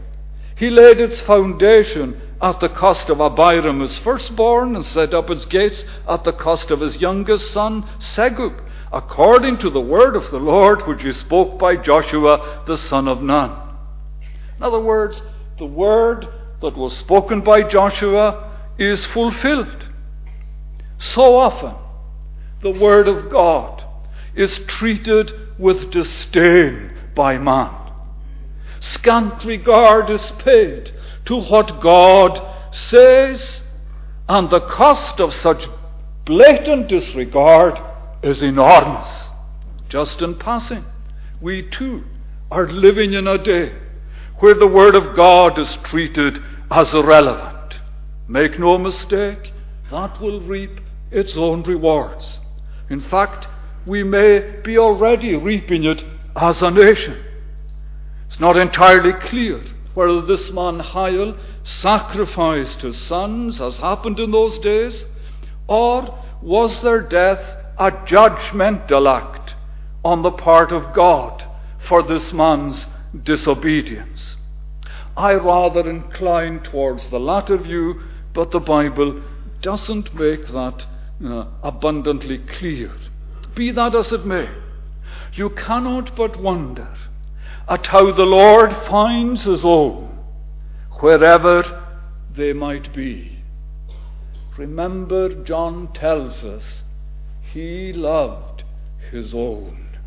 He 0.55 0.69
laid 0.69 0.99
its 0.99 1.21
foundation 1.21 2.19
at 2.41 2.59
the 2.59 2.69
cost 2.69 3.09
of 3.09 3.21
Abiram, 3.21 3.81
his 3.81 3.97
firstborn, 3.99 4.75
and 4.75 4.85
set 4.85 5.13
up 5.13 5.29
its 5.29 5.45
gates 5.45 5.85
at 6.07 6.23
the 6.23 6.33
cost 6.33 6.71
of 6.71 6.79
his 6.79 6.99
youngest 6.99 7.51
son, 7.51 7.87
Segub, 7.99 8.59
according 8.91 9.59
to 9.59 9.69
the 9.69 9.81
word 9.81 10.15
of 10.15 10.31
the 10.31 10.39
Lord 10.39 10.87
which 10.87 11.03
he 11.03 11.11
spoke 11.13 11.59
by 11.59 11.75
Joshua 11.75 12.63
the 12.65 12.77
son 12.77 13.07
of 13.07 13.21
Nun. 13.21 13.51
In 14.57 14.63
other 14.63 14.79
words, 14.79 15.21
the 15.59 15.65
word 15.65 16.27
that 16.61 16.75
was 16.75 16.97
spoken 16.97 17.41
by 17.41 17.61
Joshua 17.61 18.51
is 18.79 19.05
fulfilled. 19.05 19.89
So 20.97 21.35
often, 21.35 21.75
the 22.61 22.71
word 22.71 23.07
of 23.07 23.29
God 23.29 23.83
is 24.35 24.59
treated 24.67 25.31
with 25.61 25.91
disdain 25.91 26.91
by 27.15 27.37
man. 27.37 27.71
Scant 28.79 29.45
regard 29.45 30.09
is 30.09 30.31
paid 30.39 30.91
to 31.25 31.39
what 31.39 31.81
God 31.81 32.41
says, 32.73 33.61
and 34.27 34.49
the 34.49 34.61
cost 34.61 35.19
of 35.19 35.33
such 35.33 35.67
blatant 36.25 36.87
disregard 36.87 37.79
is 38.23 38.41
enormous. 38.41 39.29
Just 39.87 40.21
in 40.21 40.35
passing, 40.35 40.85
we 41.39 41.61
too 41.61 42.03
are 42.49 42.67
living 42.67 43.13
in 43.13 43.27
a 43.27 43.37
day 43.37 43.73
where 44.39 44.55
the 44.55 44.67
Word 44.67 44.95
of 44.95 45.15
God 45.15 45.59
is 45.59 45.77
treated 45.83 46.41
as 46.71 46.93
irrelevant. 46.93 47.79
Make 48.27 48.57
no 48.57 48.77
mistake, 48.77 49.51
that 49.91 50.19
will 50.19 50.41
reap 50.41 50.79
its 51.11 51.35
own 51.37 51.63
rewards. 51.63 52.39
In 52.89 53.01
fact, 53.01 53.47
we 53.85 54.03
may 54.03 54.61
be 54.63 54.77
already 54.77 55.35
reaping 55.35 55.83
it 55.83 56.03
as 56.35 56.61
a 56.61 56.71
nation. 56.71 57.17
It's 58.27 58.39
not 58.39 58.57
entirely 58.57 59.13
clear 59.13 59.61
whether 59.93 60.21
this 60.21 60.51
man 60.51 60.79
Hiel 60.79 61.37
sacrificed 61.63 62.81
his 62.81 62.97
sons, 62.97 63.59
as 63.59 63.77
happened 63.77 64.19
in 64.19 64.31
those 64.31 64.57
days, 64.59 65.05
or 65.67 66.17
was 66.41 66.81
their 66.81 67.01
death 67.01 67.57
a 67.77 67.91
judgmental 67.91 69.11
act 69.11 69.55
on 70.03 70.21
the 70.21 70.31
part 70.31 70.71
of 70.71 70.93
God 70.93 71.43
for 71.79 72.03
this 72.03 72.31
man's 72.31 72.85
disobedience? 73.23 74.35
I 75.17 75.33
rather 75.33 75.89
incline 75.89 76.61
towards 76.61 77.09
the 77.09 77.19
latter 77.19 77.57
view, 77.57 78.01
but 78.33 78.51
the 78.51 78.59
Bible 78.59 79.21
doesn't 79.61 80.15
make 80.15 80.47
that 80.47 80.85
uh, 81.23 81.45
abundantly 81.61 82.37
clear. 82.37 82.91
Be 83.55 83.71
that 83.71 83.95
as 83.95 84.11
it 84.11 84.25
may, 84.25 84.49
you 85.33 85.49
cannot 85.49 86.15
but 86.15 86.39
wonder 86.39 86.87
at 87.67 87.87
how 87.87 88.11
the 88.11 88.25
Lord 88.25 88.73
finds 88.87 89.43
his 89.43 89.63
own 89.63 90.17
wherever 90.99 91.85
they 92.35 92.53
might 92.53 92.93
be. 92.93 93.39
Remember, 94.57 95.43
John 95.43 95.91
tells 95.93 96.43
us 96.43 96.83
he 97.41 97.93
loved 97.93 98.63
his 99.11 99.33
own. 99.33 99.97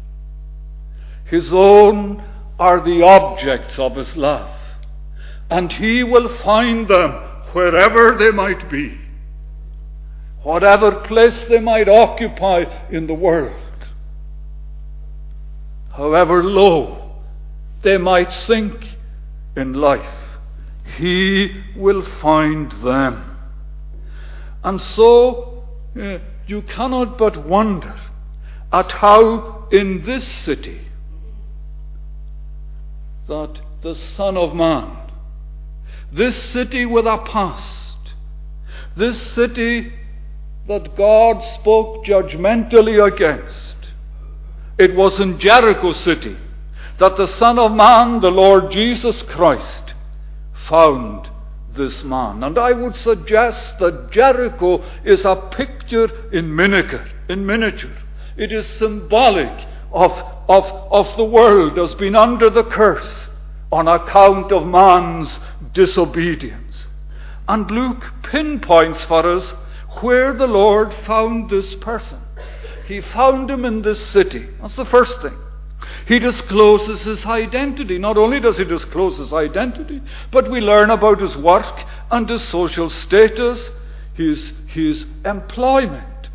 His 1.25 1.53
own 1.53 2.23
are 2.59 2.81
the 2.81 3.03
objects 3.03 3.79
of 3.79 3.97
his 3.97 4.17
love, 4.17 4.55
and 5.51 5.73
he 5.73 6.05
will 6.05 6.29
find 6.29 6.87
them 6.87 7.13
wherever 7.53 8.17
they 8.17 8.31
might 8.31 8.71
be, 8.71 8.99
whatever 10.45 10.93
place 11.01 11.47
they 11.47 11.59
might 11.59 11.89
occupy 11.89 12.65
in 12.91 13.07
the 13.07 13.15
world, 13.15 13.61
however 15.93 16.43
low 16.45 17.17
they 17.83 17.97
might 17.97 18.33
sink 18.33 18.95
in 19.57 19.73
life, 19.73 20.39
he 20.97 21.63
will 21.77 22.03
find 22.03 22.71
them. 22.83 23.37
And 24.63 24.81
so 24.81 25.65
uh, 25.99 26.19
you 26.47 26.63
cannot 26.63 27.19
but 27.19 27.47
wonder 27.47 27.99
at 28.73 28.93
how 28.93 29.69
in 29.71 30.05
this 30.05 30.27
city 30.27 30.81
that 33.29 33.61
the 33.83 33.95
Son 33.95 34.37
of 34.37 34.55
Man, 34.55 34.97
this 36.13 36.37
city 36.37 36.85
with 36.85 37.07
a 37.07 37.19
past, 37.19 38.15
this 38.97 39.21
city 39.21 39.93
that 40.67 40.97
God 40.97 41.43
spoke 41.43 42.05
judgmentally 42.05 43.05
against, 43.05 43.77
it 44.79 44.95
was 44.95 45.21
in 45.21 45.39
Jericho 45.39 45.93
city 45.93 46.37
that 46.99 47.17
the 47.17 47.27
Son 47.27 47.59
of 47.59 47.73
Man, 47.73 48.21
the 48.21 48.31
Lord 48.31 48.71
Jesus 48.71 49.23
Christ, 49.23 49.95
found 50.69 51.29
this 51.75 52.05
man. 52.05 52.43
And 52.45 52.59
I 52.59 52.73
would 52.73 52.97
suggest 52.97 53.79
that 53.81 54.11
Jericho 54.11 54.83
is 55.05 55.25
a 55.25 55.37
picture 55.51 56.31
in 56.31 56.55
miniature. 56.55 57.07
In 57.29 57.45
miniature. 57.45 57.97
It 58.37 58.53
is 58.53 58.67
symbolic 58.67 59.67
of, 59.93 60.13
of, 60.49 60.65
of 60.91 61.17
the 61.17 61.25
world 61.25 61.79
as 61.79 61.95
being 61.95 62.15
under 62.15 62.49
the 62.49 62.65
curse 62.65 63.29
on 63.71 63.89
account 63.89 64.53
of 64.53 64.67
man's 64.67 65.39
disobedience. 65.73 66.87
And 67.49 67.71
Luke 67.71 68.05
pinpoints 68.23 69.05
for 69.05 69.27
us 69.27 69.55
where 70.03 70.33
the 70.33 70.47
Lord 70.47 70.93
found 71.07 71.51
this 71.51 71.75
person. 71.75 72.21
He 72.87 73.01
found 73.01 73.51
him 73.51 73.65
in 73.65 73.83
this 73.83 74.05
city. 74.09 74.47
That's 74.61 74.77
the 74.77 74.85
first 74.85 75.21
thing. 75.23 75.37
He 76.07 76.19
discloses 76.19 77.03
his 77.03 77.25
identity. 77.25 77.99
Not 77.99 78.19
only 78.19 78.41
does 78.41 78.59
he 78.59 78.65
disclose 78.65 79.19
his 79.19 79.33
identity, 79.33 80.03
but 80.31 80.51
we 80.51 80.61
learn 80.61 80.91
about 80.91 81.21
his 81.21 81.37
work 81.37 81.85
and 82.11 82.29
his 82.29 82.43
social 82.43 82.91
status, 82.91 83.71
his, 84.13 84.53
his 84.67 85.07
employment. 85.25 86.29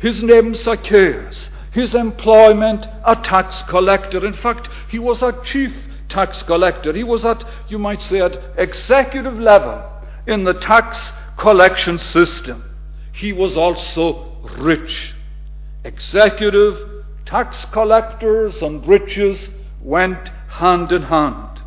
His 0.00 0.22
name 0.22 0.54
Zacchaeus. 0.54 1.50
His 1.70 1.94
employment, 1.94 2.86
a 3.04 3.16
tax 3.16 3.62
collector. 3.64 4.24
In 4.24 4.34
fact, 4.34 4.68
he 4.88 4.98
was 4.98 5.22
a 5.22 5.38
chief 5.42 5.74
tax 6.08 6.42
collector. 6.42 6.92
He 6.92 7.04
was 7.04 7.24
at, 7.26 7.44
you 7.68 7.78
might 7.78 8.02
say, 8.02 8.20
at 8.20 8.38
executive 8.56 9.38
level 9.38 9.82
in 10.26 10.44
the 10.44 10.54
tax 10.54 11.12
collection 11.36 11.98
system. 11.98 12.64
He 13.14 13.32
was 13.32 13.56
also 13.56 14.26
rich. 14.58 15.14
Executive 15.84 17.04
tax 17.24 17.64
collectors 17.66 18.62
and 18.62 18.86
riches 18.86 19.50
went 19.80 20.30
hand 20.48 20.92
in 20.92 21.02
hand. 21.02 21.60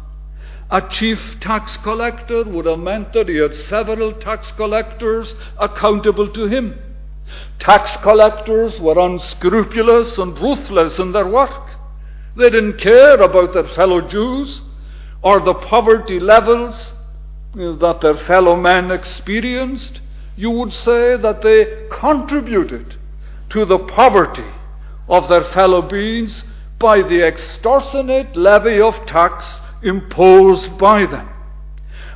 A 0.69 0.81
chief 0.81 1.39
tax 1.39 1.77
collector 1.77 2.43
would 2.43 2.65
have 2.65 2.79
meant 2.79 3.13
that 3.13 3.29
he 3.29 3.38
had 3.38 3.55
several 3.55 4.12
tax 4.12 4.51
collectors 4.51 5.36
accountable 5.57 6.27
to 6.27 6.47
him. 6.47 6.77
Tax 7.60 7.95
collectors 7.97 8.79
were 8.79 8.99
unscrupulous 8.99 10.17
and 10.17 10.38
ruthless 10.39 10.99
in 10.99 11.13
their 11.13 11.27
work. 11.27 11.75
They 12.36 12.49
didn't 12.49 12.77
care 12.77 13.21
about 13.21 13.53
their 13.53 13.67
fellow 13.67 14.01
Jews 14.01 14.62
or 15.21 15.39
the 15.39 15.53
poverty 15.53 16.19
levels 16.19 16.93
that 17.55 17.99
their 18.01 18.17
fellow 18.17 18.55
men 18.55 18.91
experienced. 18.91 20.01
You 20.38 20.52
would 20.52 20.71
say 20.71 21.17
that 21.17 21.41
they 21.41 21.88
contributed 21.89 22.95
to 23.50 23.65
the 23.65 23.80
poverty 23.80 24.45
of 25.10 25.28
their 25.28 25.43
fellow 25.43 25.82
beings 25.82 26.43
by 26.80 27.02
the 27.02 27.26
extortionate 27.26 28.36
levy 28.36 28.80
of 28.80 29.06
tax 29.08 29.60
imposed 29.82 30.78
by 30.78 31.08
them. 31.08 31.28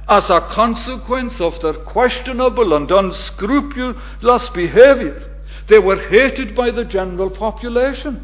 As 0.07 0.29
a 0.29 0.41
consequence 0.41 1.41
of 1.41 1.59
their 1.61 1.73
questionable 1.73 2.73
and 2.75 2.91
unscrupulous 2.91 4.49
behavior, 4.49 5.27
they 5.67 5.79
were 5.79 6.07
hated 6.09 6.55
by 6.55 6.69
the 6.69 6.85
general 6.85 7.29
population. 7.29 8.23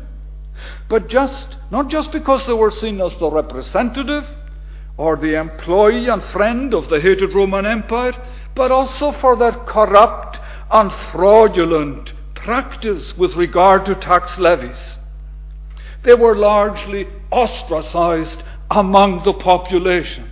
But 0.90 1.08
just, 1.08 1.56
not 1.72 1.88
just 1.88 2.12
because 2.12 2.46
they 2.46 2.54
were 2.54 2.72
seen 2.72 3.02
as 3.02 3.18
the 3.18 3.30
representative 3.30 4.28
or 4.98 5.16
the 5.16 5.40
employee 5.40 6.08
and 6.08 6.24
friend 6.24 6.74
of 6.74 6.90
the 6.90 7.00
hated 7.00 7.34
Roman 7.34 7.66
Empire, 7.66 8.14
but 8.58 8.72
also 8.72 9.12
for 9.12 9.36
their 9.36 9.52
corrupt 9.52 10.40
and 10.72 10.92
fraudulent 11.12 12.12
practice 12.34 13.16
with 13.16 13.36
regard 13.36 13.86
to 13.86 13.94
tax 13.94 14.40
levies. 14.40 14.98
They 16.04 16.16
were 16.16 16.36
largely 16.36 17.08
ostracized 17.32 18.42
among 18.72 19.24
the 19.24 19.34
population. 19.34 20.32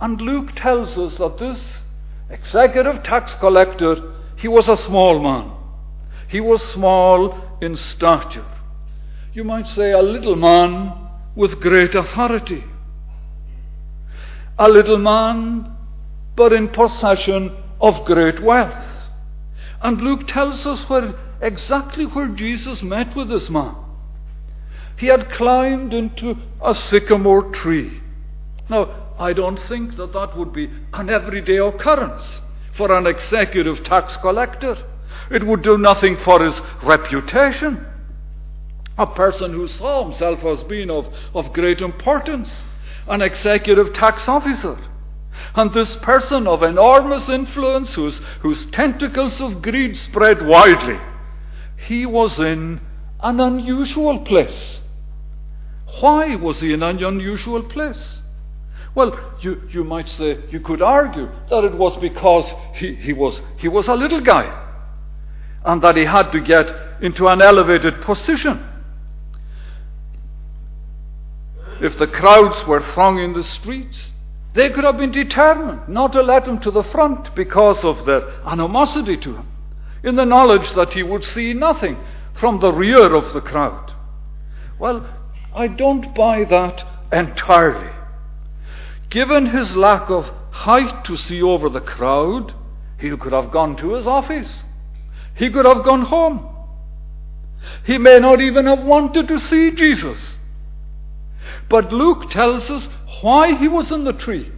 And 0.00 0.20
Luke 0.20 0.52
tells 0.54 0.98
us 0.98 1.16
that 1.16 1.38
this 1.38 1.82
executive 2.28 3.02
tax 3.02 3.34
collector, 3.34 4.14
he 4.36 4.46
was 4.46 4.68
a 4.68 4.76
small 4.76 5.18
man. 5.18 5.52
He 6.28 6.40
was 6.40 6.62
small 6.62 7.58
in 7.62 7.76
stature. 7.76 8.46
You 9.32 9.44
might 9.44 9.68
say 9.68 9.92
a 9.92 10.02
little 10.02 10.36
man 10.36 10.92
with 11.34 11.60
great 11.60 11.94
authority. 11.94 12.64
A 14.58 14.68
little 14.68 14.98
man, 14.98 15.74
but 16.40 16.54
in 16.54 16.68
possession 16.68 17.54
of 17.82 18.02
great 18.06 18.40
wealth. 18.40 19.10
And 19.82 20.00
Luke 20.00 20.26
tells 20.26 20.64
us 20.64 20.88
where 20.88 21.14
exactly 21.42 22.06
where 22.06 22.28
Jesus 22.28 22.82
met 22.82 23.14
with 23.14 23.28
this 23.28 23.50
man. 23.50 23.74
He 24.96 25.08
had 25.08 25.30
climbed 25.30 25.92
into 25.92 26.38
a 26.64 26.74
sycamore 26.74 27.50
tree. 27.50 28.00
Now, 28.70 29.12
I 29.18 29.34
don't 29.34 29.58
think 29.58 29.96
that 29.96 30.14
that 30.14 30.34
would 30.34 30.54
be 30.54 30.70
an 30.94 31.10
everyday 31.10 31.58
occurrence 31.58 32.40
for 32.74 32.90
an 32.90 33.06
executive 33.06 33.84
tax 33.84 34.16
collector. 34.16 34.78
It 35.30 35.46
would 35.46 35.60
do 35.60 35.76
nothing 35.76 36.16
for 36.24 36.42
his 36.42 36.58
reputation. 36.82 37.84
A 38.96 39.06
person 39.06 39.52
who 39.52 39.68
saw 39.68 40.04
himself 40.04 40.42
as 40.46 40.62
being 40.62 40.88
of, 40.90 41.06
of 41.34 41.52
great 41.52 41.82
importance, 41.82 42.62
an 43.08 43.20
executive 43.20 43.92
tax 43.92 44.26
officer. 44.26 44.78
And 45.54 45.72
this 45.72 45.96
person 45.96 46.46
of 46.46 46.62
enormous 46.62 47.28
influence, 47.28 47.94
whose, 47.94 48.20
whose 48.40 48.66
tentacles 48.66 49.40
of 49.40 49.62
greed 49.62 49.96
spread 49.96 50.46
widely, 50.46 50.98
he 51.76 52.06
was 52.06 52.38
in 52.38 52.80
an 53.20 53.40
unusual 53.40 54.20
place. 54.20 54.80
Why 56.00 56.36
was 56.36 56.60
he 56.60 56.72
in 56.72 56.82
an 56.82 57.02
unusual 57.02 57.62
place? 57.62 58.20
Well, 58.94 59.18
you, 59.40 59.62
you 59.70 59.84
might 59.84 60.08
say, 60.08 60.38
you 60.50 60.60
could 60.60 60.82
argue 60.82 61.30
that 61.48 61.64
it 61.64 61.74
was 61.74 61.96
because 61.98 62.52
he, 62.74 62.94
he, 62.94 63.12
was, 63.12 63.40
he 63.58 63.68
was 63.68 63.88
a 63.88 63.94
little 63.94 64.20
guy 64.20 64.68
and 65.64 65.82
that 65.82 65.96
he 65.96 66.04
had 66.04 66.32
to 66.32 66.40
get 66.40 66.68
into 67.00 67.28
an 67.28 67.40
elevated 67.40 68.00
position. 68.00 68.66
If 71.80 71.98
the 71.98 72.06
crowds 72.06 72.66
were 72.66 72.82
thronging 72.92 73.32
the 73.32 73.44
streets, 73.44 74.09
they 74.54 74.70
could 74.70 74.84
have 74.84 74.98
been 74.98 75.12
determined 75.12 75.88
not 75.88 76.12
to 76.12 76.22
let 76.22 76.46
him 76.46 76.58
to 76.60 76.70
the 76.70 76.82
front 76.82 77.34
because 77.34 77.84
of 77.84 78.04
their 78.04 78.28
animosity 78.44 79.16
to 79.18 79.36
him, 79.36 79.48
in 80.02 80.16
the 80.16 80.24
knowledge 80.24 80.72
that 80.74 80.92
he 80.92 81.02
would 81.02 81.24
see 81.24 81.52
nothing 81.52 81.96
from 82.34 82.58
the 82.58 82.72
rear 82.72 83.14
of 83.14 83.32
the 83.32 83.40
crowd. 83.40 83.92
Well, 84.78 85.06
I 85.54 85.68
don't 85.68 86.14
buy 86.14 86.44
that 86.44 86.84
entirely. 87.12 87.90
Given 89.08 89.46
his 89.46 89.76
lack 89.76 90.10
of 90.10 90.30
height 90.50 91.04
to 91.04 91.16
see 91.16 91.42
over 91.42 91.68
the 91.68 91.80
crowd, 91.80 92.54
he 92.98 93.16
could 93.16 93.32
have 93.32 93.50
gone 93.50 93.76
to 93.76 93.94
his 93.94 94.06
office. 94.06 94.64
He 95.34 95.50
could 95.50 95.64
have 95.64 95.84
gone 95.84 96.02
home. 96.02 96.46
He 97.84 97.98
may 97.98 98.18
not 98.18 98.40
even 98.40 98.66
have 98.66 98.84
wanted 98.84 99.28
to 99.28 99.38
see 99.38 99.70
Jesus. 99.70 100.36
But 101.68 101.92
Luke 101.92 102.30
tells 102.30 102.70
us 102.70 102.88
why 103.20 103.54
he 103.54 103.68
was 103.68 103.90
in 103.92 104.04
the 104.04 104.12
tree. 104.12 104.50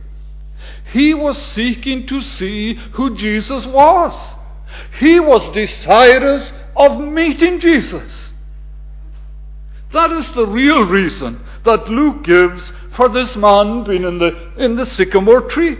He 0.93 1.15
was 1.15 1.41
seeking 1.41 2.07
to 2.07 2.23
see 2.23 2.75
who 2.75 3.17
Jesus 3.17 3.67
was. 3.67 4.37
He 4.99 5.21
was 5.21 5.49
desirous 5.51 6.53
of 6.77 7.01
meeting 7.01 7.61
Jesus. 7.61 8.33
That 9.93 10.11
is 10.13 10.31
the 10.33 10.47
real 10.47 10.85
reason 10.85 11.41
that 11.65 11.89
Luke 11.89 12.25
gives 12.25 12.73
for 12.97 13.09
this 13.09 13.37
man 13.37 13.85
being 13.85 14.05
in 14.05 14.19
the, 14.19 14.53
in 14.57 14.77
the 14.77 14.87
sycamore 14.87 15.43
tree. 15.43 15.79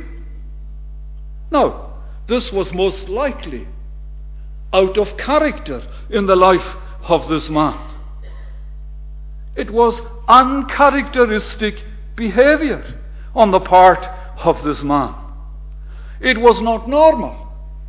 Now, 1.51 1.95
this 2.27 2.53
was 2.53 2.73
most 2.73 3.09
likely 3.09 3.67
out 4.73 4.97
of 4.97 5.17
character 5.17 5.83
in 6.11 6.27
the 6.27 6.37
life 6.37 6.77
of 7.03 7.29
this 7.29 7.51
man. 7.51 7.79
It 9.55 9.71
was 9.71 10.01
uncharacteristic 10.29 11.83
behavior 12.27 12.83
on 13.35 13.51
the 13.51 13.61
part 13.61 14.03
of 14.45 14.63
this 14.63 14.83
man. 14.83 15.15
It 16.21 16.39
was 16.41 16.61
not 16.61 16.89
normal, 16.89 17.35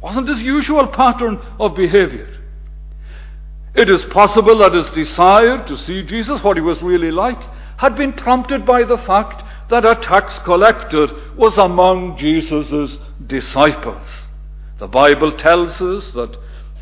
wasn't 0.01 0.29
his 0.29 0.41
usual 0.41 0.87
pattern 0.87 1.39
of 1.59 1.75
behavior. 1.75 2.29
It 3.75 3.89
is 3.89 4.03
possible 4.05 4.57
that 4.59 4.73
his 4.73 4.89
desire 4.91 5.65
to 5.67 5.77
see 5.77 6.03
Jesus, 6.03 6.43
what 6.43 6.57
he 6.57 6.61
was 6.61 6.81
really 6.81 7.11
like, 7.11 7.41
had 7.77 7.95
been 7.95 8.13
prompted 8.13 8.65
by 8.65 8.83
the 8.83 8.97
fact 8.97 9.43
that 9.69 9.85
a 9.85 9.95
tax 9.95 10.39
collector 10.39 11.07
was 11.35 11.57
among 11.57 12.17
Jesus' 12.17 12.99
disciples. 13.25 14.07
The 14.79 14.87
Bible 14.87 15.31
tells 15.37 15.81
us 15.81 16.11
that 16.11 16.37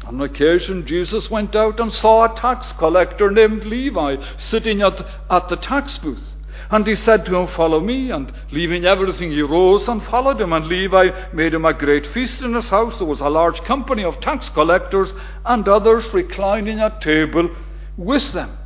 on 0.06 0.22
occasion 0.22 0.86
Jesus 0.86 1.30
went 1.30 1.56
out 1.56 1.80
and 1.80 1.94
saw 1.94 2.26
a 2.26 2.36
tax 2.36 2.72
collector 2.74 3.30
named 3.30 3.64
Levi 3.66 4.16
sitting 4.38 4.82
at, 4.82 5.06
at 5.30 5.48
the 5.50 5.58
tax 5.58 5.98
booth. 5.98 6.34
And 6.72 6.88
he 6.88 6.96
said 6.96 7.26
to 7.26 7.36
him, 7.36 7.48
Follow 7.48 7.82
me. 7.82 8.12
And 8.12 8.32
leaving 8.52 8.86
everything, 8.86 9.32
he 9.32 9.42
rose 9.42 9.88
and 9.90 10.02
followed 10.02 10.40
him. 10.40 10.54
And 10.54 10.68
Levi 10.68 11.10
made 11.34 11.54
him 11.54 11.66
a 11.66 11.74
great 11.74 12.08
feast 12.08 12.42
in 12.42 12.54
his 12.54 12.70
house. 12.70 12.98
There 12.98 13.06
was 13.06 13.20
a 13.20 13.30
large 13.30 13.62
company 13.64 14.06
of 14.06 14.22
tax 14.22 14.48
collectors 14.50 15.14
and 15.46 15.68
others 15.68 16.14
reclining 16.14 16.80
at 16.80 17.02
table 17.02 17.54
with 17.98 18.32
them. 18.32 18.58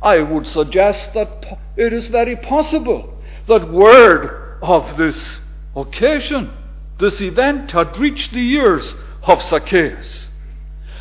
I 0.00 0.20
would 0.20 0.46
suggest 0.46 1.14
that 1.14 1.58
it 1.76 1.92
is 1.92 2.08
very 2.08 2.36
possible 2.36 3.18
that 3.48 3.70
word 3.70 4.58
of 4.62 4.96
this 4.96 5.40
occasion, 5.74 6.52
this 6.98 7.20
event, 7.20 7.72
had 7.72 7.98
reached 7.98 8.32
the 8.32 8.48
ears 8.52 8.94
of 9.24 9.42
Zacchaeus. 9.42 10.28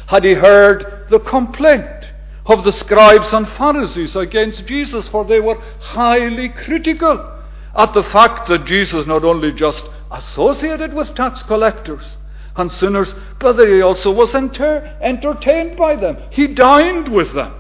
Had 0.07 0.23
he 0.23 0.33
heard 0.33 1.05
the 1.09 1.19
complaint 1.19 2.04
of 2.45 2.63
the 2.63 2.71
scribes 2.71 3.33
and 3.33 3.47
Pharisees 3.49 4.15
against 4.15 4.67
Jesus, 4.67 5.07
for 5.07 5.25
they 5.25 5.39
were 5.39 5.59
highly 5.79 6.49
critical 6.49 7.31
at 7.75 7.93
the 7.93 8.03
fact 8.03 8.47
that 8.47 8.65
Jesus 8.65 9.07
not 9.07 9.23
only 9.23 9.51
just 9.51 9.83
associated 10.11 10.93
with 10.93 11.15
tax 11.15 11.43
collectors 11.43 12.17
and 12.55 12.71
sinners, 12.71 13.13
but 13.39 13.53
that 13.53 13.67
he 13.67 13.81
also 13.81 14.11
was 14.11 14.33
enter- 14.33 14.97
entertained 15.01 15.75
by 15.75 15.95
them. 15.95 16.17
He 16.29 16.47
dined 16.47 17.09
with 17.09 17.33
them. 17.33 17.53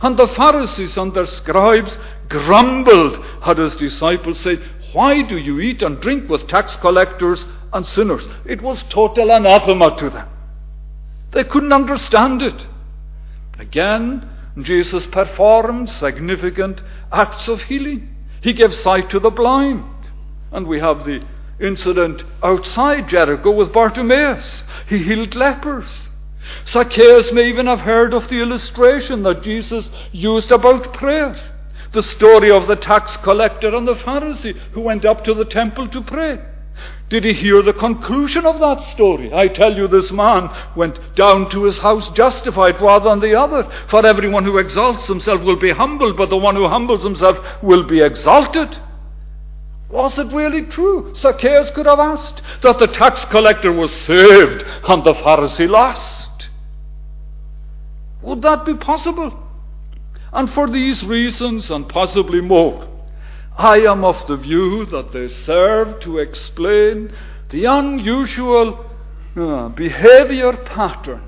And 0.00 0.16
the 0.16 0.28
Pharisees 0.28 0.96
and 0.96 1.12
their 1.12 1.26
scribes 1.26 1.98
grumbled 2.28 3.22
at 3.44 3.58
his 3.58 3.74
disciples, 3.74 4.40
saying, 4.40 4.60
Why 4.92 5.22
do 5.22 5.36
you 5.36 5.60
eat 5.60 5.82
and 5.82 6.00
drink 6.00 6.28
with 6.28 6.46
tax 6.46 6.76
collectors 6.76 7.46
and 7.72 7.86
sinners? 7.86 8.26
It 8.44 8.62
was 8.62 8.82
total 8.84 9.30
anathema 9.30 9.96
to 9.96 10.10
them. 10.10 10.28
They 11.32 11.44
couldn't 11.44 11.72
understand 11.72 12.42
it. 12.42 12.66
Again, 13.58 14.28
Jesus 14.62 15.06
performed 15.06 15.90
significant 15.90 16.82
acts 17.12 17.48
of 17.48 17.62
healing. 17.62 18.14
He 18.40 18.52
gave 18.52 18.74
sight 18.74 19.10
to 19.10 19.18
the 19.18 19.30
blind. 19.30 19.84
And 20.52 20.66
we 20.66 20.80
have 20.80 21.04
the 21.04 21.24
incident 21.60 22.24
outside 22.42 23.08
Jericho 23.08 23.50
with 23.50 23.72
Bartimaeus. 23.72 24.62
He 24.88 24.98
healed 24.98 25.34
lepers. 25.34 26.08
Zacchaeus 26.66 27.32
may 27.32 27.48
even 27.48 27.66
have 27.66 27.80
heard 27.80 28.14
of 28.14 28.28
the 28.28 28.40
illustration 28.40 29.22
that 29.24 29.42
Jesus 29.42 29.90
used 30.12 30.50
about 30.50 30.94
prayer. 30.94 31.36
The 31.92 32.02
story 32.02 32.50
of 32.50 32.66
the 32.66 32.76
tax 32.76 33.16
collector 33.18 33.74
and 33.74 33.86
the 33.86 33.94
Pharisee 33.94 34.56
who 34.72 34.82
went 34.82 35.04
up 35.04 35.24
to 35.24 35.34
the 35.34 35.44
temple 35.44 35.88
to 35.88 36.02
pray. 36.02 36.38
Did 37.08 37.24
he 37.24 37.32
hear 37.32 37.62
the 37.62 37.72
conclusion 37.72 38.44
of 38.44 38.60
that 38.60 38.82
story? 38.82 39.32
I 39.32 39.48
tell 39.48 39.74
you, 39.74 39.88
this 39.88 40.12
man 40.12 40.50
went 40.76 40.98
down 41.14 41.50
to 41.50 41.64
his 41.64 41.78
house 41.78 42.10
justified 42.10 42.80
rather 42.80 43.08
than 43.08 43.20
the 43.20 43.34
other. 43.34 43.70
For 43.88 44.04
everyone 44.04 44.44
who 44.44 44.58
exalts 44.58 45.06
himself 45.06 45.42
will 45.42 45.56
be 45.56 45.72
humbled, 45.72 46.16
but 46.16 46.28
the 46.28 46.36
one 46.36 46.54
who 46.54 46.68
humbles 46.68 47.02
himself 47.02 47.38
will 47.62 47.84
be 47.84 48.00
exalted. 48.00 48.76
Was 49.90 50.18
it 50.18 50.32
really 50.34 50.66
true? 50.66 51.14
Zacchaeus 51.14 51.70
could 51.70 51.86
have 51.86 51.98
asked 51.98 52.42
that 52.62 52.78
the 52.78 52.88
tax 52.88 53.24
collector 53.24 53.72
was 53.72 53.90
saved 53.90 54.62
and 54.86 55.02
the 55.02 55.14
Pharisee 55.14 55.68
lost. 55.68 56.50
Would 58.22 58.42
that 58.42 58.66
be 58.66 58.74
possible? 58.74 59.32
And 60.32 60.50
for 60.50 60.68
these 60.68 61.02
reasons, 61.04 61.70
and 61.70 61.88
possibly 61.88 62.42
more, 62.42 62.86
I 63.58 63.78
am 63.80 64.04
of 64.04 64.24
the 64.28 64.36
view 64.36 64.86
that 64.86 65.10
they 65.10 65.26
serve 65.26 65.98
to 66.00 66.18
explain 66.18 67.12
the 67.50 67.64
unusual 67.64 68.86
uh, 69.36 69.68
behavior 69.70 70.52
pattern 70.56 71.24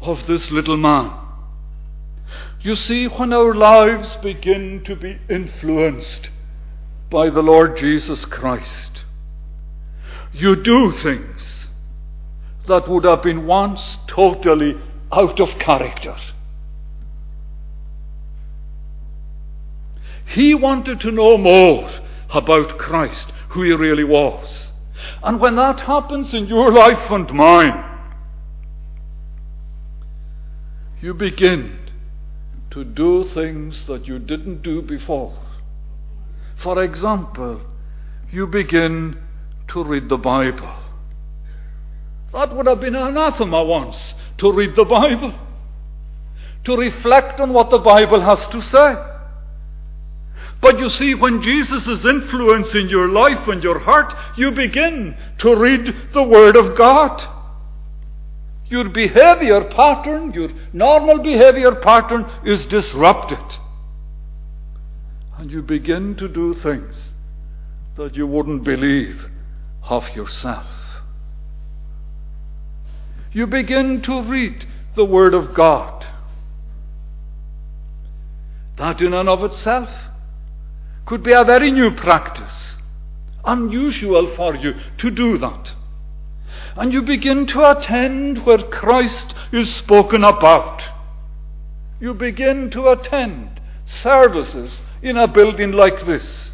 of 0.00 0.26
this 0.26 0.50
little 0.50 0.76
man. 0.76 1.12
You 2.60 2.74
see, 2.74 3.06
when 3.06 3.32
our 3.32 3.54
lives 3.54 4.16
begin 4.16 4.82
to 4.84 4.96
be 4.96 5.20
influenced 5.28 6.30
by 7.08 7.30
the 7.30 7.42
Lord 7.42 7.76
Jesus 7.76 8.24
Christ, 8.24 9.04
you 10.32 10.56
do 10.56 10.90
things 10.90 11.68
that 12.66 12.88
would 12.88 13.04
have 13.04 13.22
been 13.22 13.46
once 13.46 13.98
totally 14.08 14.76
out 15.12 15.38
of 15.38 15.50
character. 15.60 16.16
He 20.30 20.54
wanted 20.54 21.00
to 21.00 21.10
know 21.10 21.36
more 21.36 21.90
about 22.30 22.78
Christ, 22.78 23.32
who 23.48 23.62
he 23.62 23.72
really 23.72 24.04
was. 24.04 24.68
And 25.24 25.40
when 25.40 25.56
that 25.56 25.80
happens 25.80 26.32
in 26.32 26.46
your 26.46 26.70
life 26.70 27.10
and 27.10 27.32
mine, 27.32 27.84
you 31.02 31.14
begin 31.14 31.78
to 32.70 32.84
do 32.84 33.24
things 33.24 33.86
that 33.86 34.06
you 34.06 34.20
didn't 34.20 34.62
do 34.62 34.82
before. 34.82 35.36
For 36.62 36.80
example, 36.80 37.62
you 38.30 38.46
begin 38.46 39.18
to 39.68 39.82
read 39.82 40.08
the 40.08 40.18
Bible. 40.18 40.76
That 42.32 42.54
would 42.54 42.68
have 42.68 42.80
been 42.80 42.94
anathema 42.94 43.64
once 43.64 44.14
to 44.38 44.52
read 44.52 44.76
the 44.76 44.84
Bible, 44.84 45.34
to 46.64 46.76
reflect 46.76 47.40
on 47.40 47.52
what 47.52 47.70
the 47.70 47.78
Bible 47.78 48.20
has 48.20 48.46
to 48.46 48.62
say. 48.62 49.09
But 50.60 50.78
you 50.78 50.90
see, 50.90 51.14
when 51.14 51.40
Jesus 51.40 51.86
is 51.86 52.04
influencing 52.04 52.88
your 52.88 53.08
life 53.08 53.48
and 53.48 53.62
your 53.62 53.78
heart, 53.78 54.12
you 54.36 54.50
begin 54.50 55.16
to 55.38 55.56
read 55.56 55.94
the 56.12 56.22
Word 56.22 56.54
of 56.54 56.76
God. 56.76 57.26
Your 58.66 58.88
behavior 58.88 59.64
pattern, 59.64 60.32
your 60.32 60.50
normal 60.72 61.22
behavior 61.22 61.74
pattern 61.76 62.30
is 62.44 62.66
disrupted. 62.66 63.38
And 65.38 65.50
you 65.50 65.62
begin 65.62 66.14
to 66.16 66.28
do 66.28 66.52
things 66.52 67.14
that 67.96 68.14
you 68.14 68.26
wouldn't 68.26 68.62
believe 68.62 69.30
of 69.82 70.08
yourself. 70.10 70.66
You 73.32 73.46
begin 73.46 74.02
to 74.02 74.22
read 74.22 74.66
the 74.94 75.04
Word 75.04 75.32
of 75.32 75.54
God. 75.54 76.06
That 78.76 79.00
in 79.00 79.14
and 79.14 79.28
of 79.28 79.42
itself 79.42 79.88
could 81.10 81.24
be 81.24 81.32
a 81.32 81.42
very 81.42 81.72
new 81.72 81.90
practice, 81.90 82.76
unusual 83.44 84.28
for 84.36 84.54
you 84.54 84.72
to 84.96 85.10
do 85.10 85.36
that. 85.36 85.72
And 86.76 86.92
you 86.92 87.02
begin 87.02 87.48
to 87.48 87.68
attend 87.68 88.46
where 88.46 88.62
Christ 88.62 89.34
is 89.50 89.74
spoken 89.74 90.22
about. 90.22 90.84
You 91.98 92.14
begin 92.14 92.70
to 92.70 92.90
attend 92.90 93.60
services 93.84 94.82
in 95.02 95.16
a 95.16 95.26
building 95.26 95.72
like 95.72 96.06
this. 96.06 96.52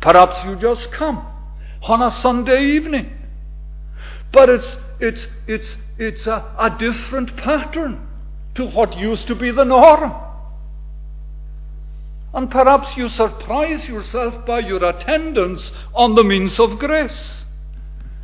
Perhaps 0.00 0.44
you 0.44 0.56
just 0.56 0.90
come 0.90 1.24
on 1.82 2.02
a 2.02 2.10
Sunday 2.10 2.64
evening. 2.64 3.12
But 4.32 4.48
it's, 4.48 4.76
it's, 4.98 5.28
it's, 5.46 5.76
it's 5.98 6.26
a, 6.26 6.52
a 6.58 6.76
different 6.76 7.36
pattern 7.36 8.08
to 8.56 8.66
what 8.66 8.98
used 8.98 9.28
to 9.28 9.36
be 9.36 9.52
the 9.52 9.64
norm. 9.64 10.25
And 12.36 12.50
perhaps 12.50 12.96
you 12.96 13.08
surprise 13.08 13.88
yourself 13.88 14.46
by 14.46 14.60
your 14.60 14.84
attendance 14.84 15.72
on 15.94 16.14
the 16.14 16.22
means 16.22 16.60
of 16.60 16.78
grace. 16.78 17.42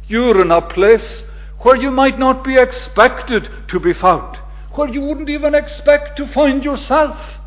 You're 0.06 0.42
in 0.42 0.52
a 0.52 0.60
place 0.60 1.24
where 1.62 1.76
you 1.76 1.90
might 1.90 2.18
not 2.18 2.44
be 2.44 2.56
expected 2.56 3.48
to 3.68 3.80
be 3.80 3.92
found, 3.92 4.36
where 4.74 4.88
you 4.88 5.00
wouldn't 5.00 5.30
even 5.30 5.54
expect 5.54 6.16
to 6.18 6.26
find 6.28 6.64
yourself. 6.64 7.38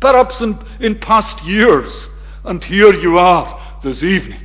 Perhaps 0.00 0.40
in, 0.40 0.64
in 0.80 0.98
past 0.98 1.44
years. 1.44 2.08
And 2.44 2.62
here 2.62 2.94
you 2.94 3.18
are 3.18 3.80
this 3.82 4.02
evening 4.02 4.40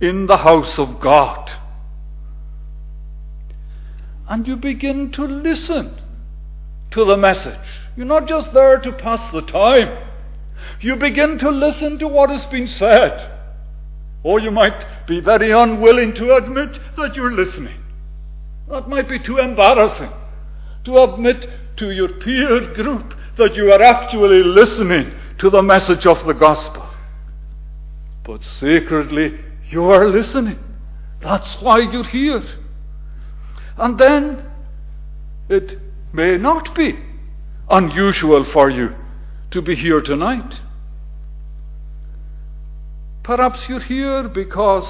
in 0.00 0.26
the 0.26 0.38
house 0.38 0.78
of 0.78 0.98
God. 1.00 1.50
and 4.30 4.46
you 4.46 4.54
begin 4.54 5.10
to 5.10 5.24
listen 5.24 5.92
to 6.92 7.04
the 7.04 7.16
message. 7.16 7.80
You're 7.96 8.06
not 8.06 8.28
just 8.28 8.54
there 8.54 8.78
to 8.78 8.92
pass 8.92 9.30
the 9.32 9.42
time. 9.42 10.09
You 10.80 10.96
begin 10.96 11.38
to 11.38 11.50
listen 11.50 11.98
to 11.98 12.08
what 12.08 12.30
has 12.30 12.44
been 12.46 12.68
said. 12.68 13.38
Or 14.22 14.40
you 14.40 14.50
might 14.50 15.06
be 15.06 15.20
very 15.20 15.50
unwilling 15.50 16.14
to 16.14 16.36
admit 16.36 16.78
that 16.96 17.16
you're 17.16 17.32
listening. 17.32 17.80
That 18.68 18.88
might 18.88 19.08
be 19.08 19.18
too 19.18 19.38
embarrassing 19.38 20.10
to 20.84 20.98
admit 20.98 21.48
to 21.76 21.90
your 21.90 22.08
peer 22.08 22.72
group 22.74 23.14
that 23.36 23.54
you 23.54 23.72
are 23.72 23.82
actually 23.82 24.42
listening 24.42 25.12
to 25.38 25.50
the 25.50 25.62
message 25.62 26.06
of 26.06 26.24
the 26.26 26.34
gospel. 26.34 26.86
But 28.24 28.44
secretly, 28.44 29.40
you 29.70 29.84
are 29.84 30.06
listening. 30.06 30.58
That's 31.20 31.60
why 31.60 31.78
you're 31.78 32.04
here. 32.04 32.42
And 33.76 33.98
then, 33.98 34.44
it 35.48 35.78
may 36.12 36.36
not 36.36 36.74
be 36.74 36.98
unusual 37.68 38.44
for 38.44 38.70
you 38.70 38.94
to 39.50 39.60
be 39.60 39.74
here 39.74 40.00
tonight. 40.00 40.60
Perhaps 43.22 43.68
you're 43.68 43.80
here 43.80 44.28
because 44.28 44.86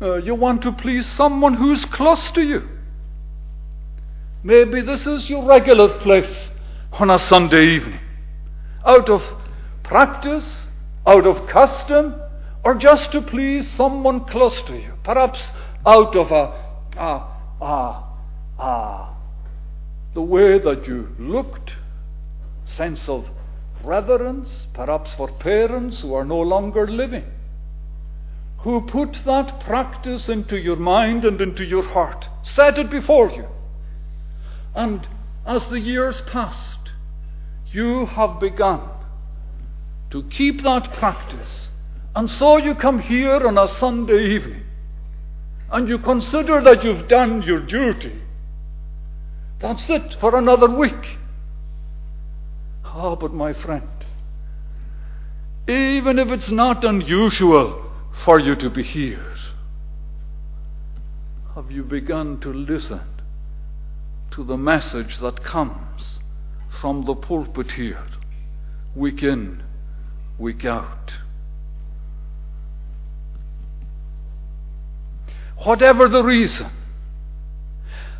uh, 0.00 0.16
you 0.16 0.34
want 0.34 0.62
to 0.62 0.72
please 0.72 1.06
someone 1.06 1.54
who's 1.54 1.84
close 1.86 2.30
to 2.32 2.42
you. 2.42 2.68
Maybe 4.42 4.80
this 4.80 5.06
is 5.06 5.28
your 5.28 5.44
regular 5.44 5.98
place 5.98 6.50
on 6.92 7.10
a 7.10 7.18
Sunday 7.18 7.76
evening. 7.76 8.00
Out 8.86 9.10
of 9.10 9.22
practice, 9.82 10.68
out 11.06 11.26
of 11.26 11.46
custom, 11.46 12.14
or 12.64 12.74
just 12.74 13.12
to 13.12 13.20
please 13.20 13.68
someone 13.68 14.24
close 14.24 14.62
to 14.62 14.76
you. 14.76 14.94
Perhaps 15.02 15.50
out 15.84 16.16
of 16.16 16.30
a, 16.30 16.98
a, 16.98 17.64
a, 17.64 18.04
a 18.58 19.16
the 20.14 20.22
way 20.22 20.58
that 20.58 20.86
you 20.86 21.08
looked, 21.18 21.74
sense 22.64 23.08
of 23.08 23.28
reverence, 23.84 24.66
perhaps 24.74 25.14
for 25.14 25.28
parents 25.28 26.00
who 26.00 26.14
are 26.14 26.24
no 26.24 26.40
longer 26.40 26.86
living, 26.86 27.24
who 28.58 28.80
put 28.82 29.14
that 29.24 29.60
practice 29.60 30.28
into 30.28 30.58
your 30.58 30.76
mind 30.76 31.24
and 31.24 31.40
into 31.40 31.64
your 31.64 31.82
heart, 31.82 32.26
set 32.42 32.78
it 32.78 32.90
before 32.90 33.30
you. 33.30 33.46
And 34.74 35.06
as 35.46 35.66
the 35.68 35.80
years 35.80 36.20
passed, 36.22 36.90
you 37.72 38.06
have 38.06 38.40
begun 38.40 38.80
to 40.10 40.22
keep 40.24 40.62
that 40.62 40.92
practice. 40.94 41.70
And 42.14 42.28
so 42.28 42.56
you 42.56 42.74
come 42.74 42.98
here 42.98 43.46
on 43.46 43.56
a 43.56 43.68
Sunday 43.68 44.34
evening 44.34 44.64
and 45.70 45.88
you 45.88 45.98
consider 45.98 46.60
that 46.60 46.82
you've 46.82 47.08
done 47.08 47.42
your 47.42 47.60
duty. 47.60 48.20
That's 49.60 49.88
it 49.88 50.16
for 50.20 50.36
another 50.36 50.68
week. 50.68 51.18
Ah, 52.92 53.10
oh, 53.10 53.16
but 53.16 53.32
my 53.32 53.52
friend, 53.52 53.88
even 55.68 56.18
if 56.18 56.26
it's 56.28 56.50
not 56.50 56.84
unusual 56.84 57.88
for 58.24 58.40
you 58.40 58.56
to 58.56 58.68
be 58.68 58.82
here, 58.82 59.24
have 61.54 61.70
you 61.70 61.84
begun 61.84 62.40
to 62.40 62.52
listen 62.52 63.00
to 64.32 64.42
the 64.42 64.56
message 64.56 65.20
that 65.20 65.44
comes 65.44 66.18
from 66.80 67.04
the 67.04 67.14
pulpit 67.14 67.70
here, 67.70 68.04
week 68.96 69.22
in, 69.22 69.62
week 70.36 70.64
out? 70.64 71.12
Whatever 75.58 76.08
the 76.08 76.24
reason, 76.24 76.72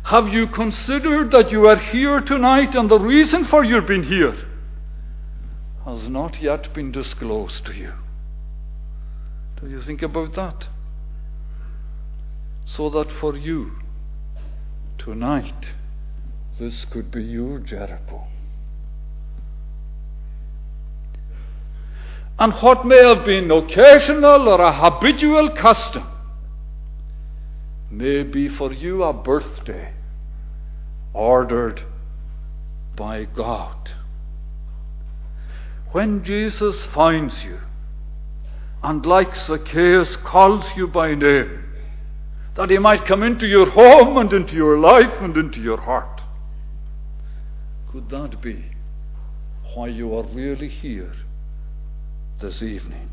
have 0.03 0.29
you 0.29 0.47
considered 0.47 1.31
that 1.31 1.51
you 1.51 1.67
are 1.67 1.77
here 1.77 2.21
tonight 2.21 2.73
and 2.73 2.89
the 2.89 2.99
reason 2.99 3.43
for 3.43 3.65
your 3.65 3.81
being 3.81 4.03
here 4.03 4.47
has 5.85 6.07
not 6.07 6.41
yet 6.41 6.73
been 6.73 6.91
disclosed 6.91 7.65
to 7.65 7.73
you? 7.73 7.93
Do 9.59 9.69
you 9.69 9.81
think 9.81 10.01
about 10.01 10.33
that? 10.33 10.67
So 12.65 12.89
that 12.91 13.11
for 13.11 13.35
you, 13.35 13.71
tonight, 14.97 15.69
this 16.59 16.85
could 16.85 17.11
be 17.11 17.23
your 17.23 17.59
Jericho. 17.59 18.27
And 22.39 22.53
what 22.53 22.85
may 22.85 22.97
have 22.97 23.25
been 23.25 23.51
occasional 23.51 24.47
or 24.47 24.61
a 24.61 24.73
habitual 24.73 25.51
custom 25.51 26.07
may 27.91 28.23
be 28.23 28.47
for 28.47 28.71
you 28.73 29.03
a 29.03 29.13
birthday 29.13 29.93
ordered 31.13 31.83
by 32.95 33.25
God. 33.25 33.91
When 35.91 36.23
Jesus 36.23 36.83
finds 36.85 37.43
you 37.43 37.59
and, 38.81 39.05
like 39.05 39.35
Zacchaeus, 39.35 40.15
calls 40.15 40.65
you 40.75 40.87
by 40.87 41.15
name, 41.15 41.65
that 42.55 42.69
he 42.69 42.77
might 42.77 43.05
come 43.05 43.23
into 43.23 43.47
your 43.47 43.69
home 43.69 44.17
and 44.17 44.31
into 44.31 44.55
your 44.55 44.79
life 44.79 45.21
and 45.21 45.35
into 45.35 45.59
your 45.59 45.81
heart, 45.81 46.21
could 47.91 48.09
that 48.09 48.41
be 48.41 48.71
why 49.73 49.87
you 49.87 50.15
are 50.15 50.23
really 50.23 50.69
here 50.69 51.13
this 52.39 52.61
evening? 52.63 53.09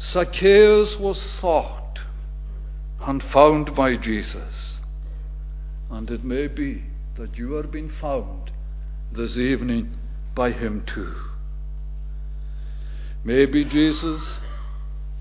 Zacchaeus 0.00 0.96
was 0.98 1.20
sought 1.20 2.00
and 3.00 3.22
found 3.22 3.74
by 3.74 3.96
Jesus. 3.96 4.80
And 5.90 6.10
it 6.10 6.24
may 6.24 6.48
be 6.48 6.84
that 7.16 7.36
you 7.36 7.56
are 7.56 7.66
being 7.66 7.88
found 7.88 8.50
this 9.12 9.36
evening 9.36 9.96
by 10.34 10.52
him 10.52 10.84
too. 10.86 11.14
Maybe 13.24 13.64
Jesus 13.64 14.22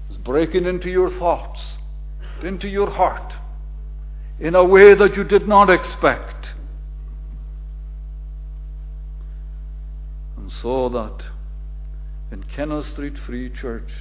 is 0.09 0.17
breaking 0.17 0.65
into 0.65 0.89
your 0.89 1.09
thoughts, 1.09 1.77
into 2.41 2.67
your 2.67 2.89
heart, 2.89 3.33
in 4.39 4.55
a 4.55 4.63
way 4.63 4.95
that 4.95 5.15
you 5.15 5.23
did 5.23 5.47
not 5.47 5.69
expect. 5.69 6.49
And 10.37 10.51
so 10.51 10.89
that 10.89 11.25
in 12.31 12.43
Kenneth 12.43 12.87
Street 12.87 13.17
Free 13.19 13.49
Church 13.49 13.91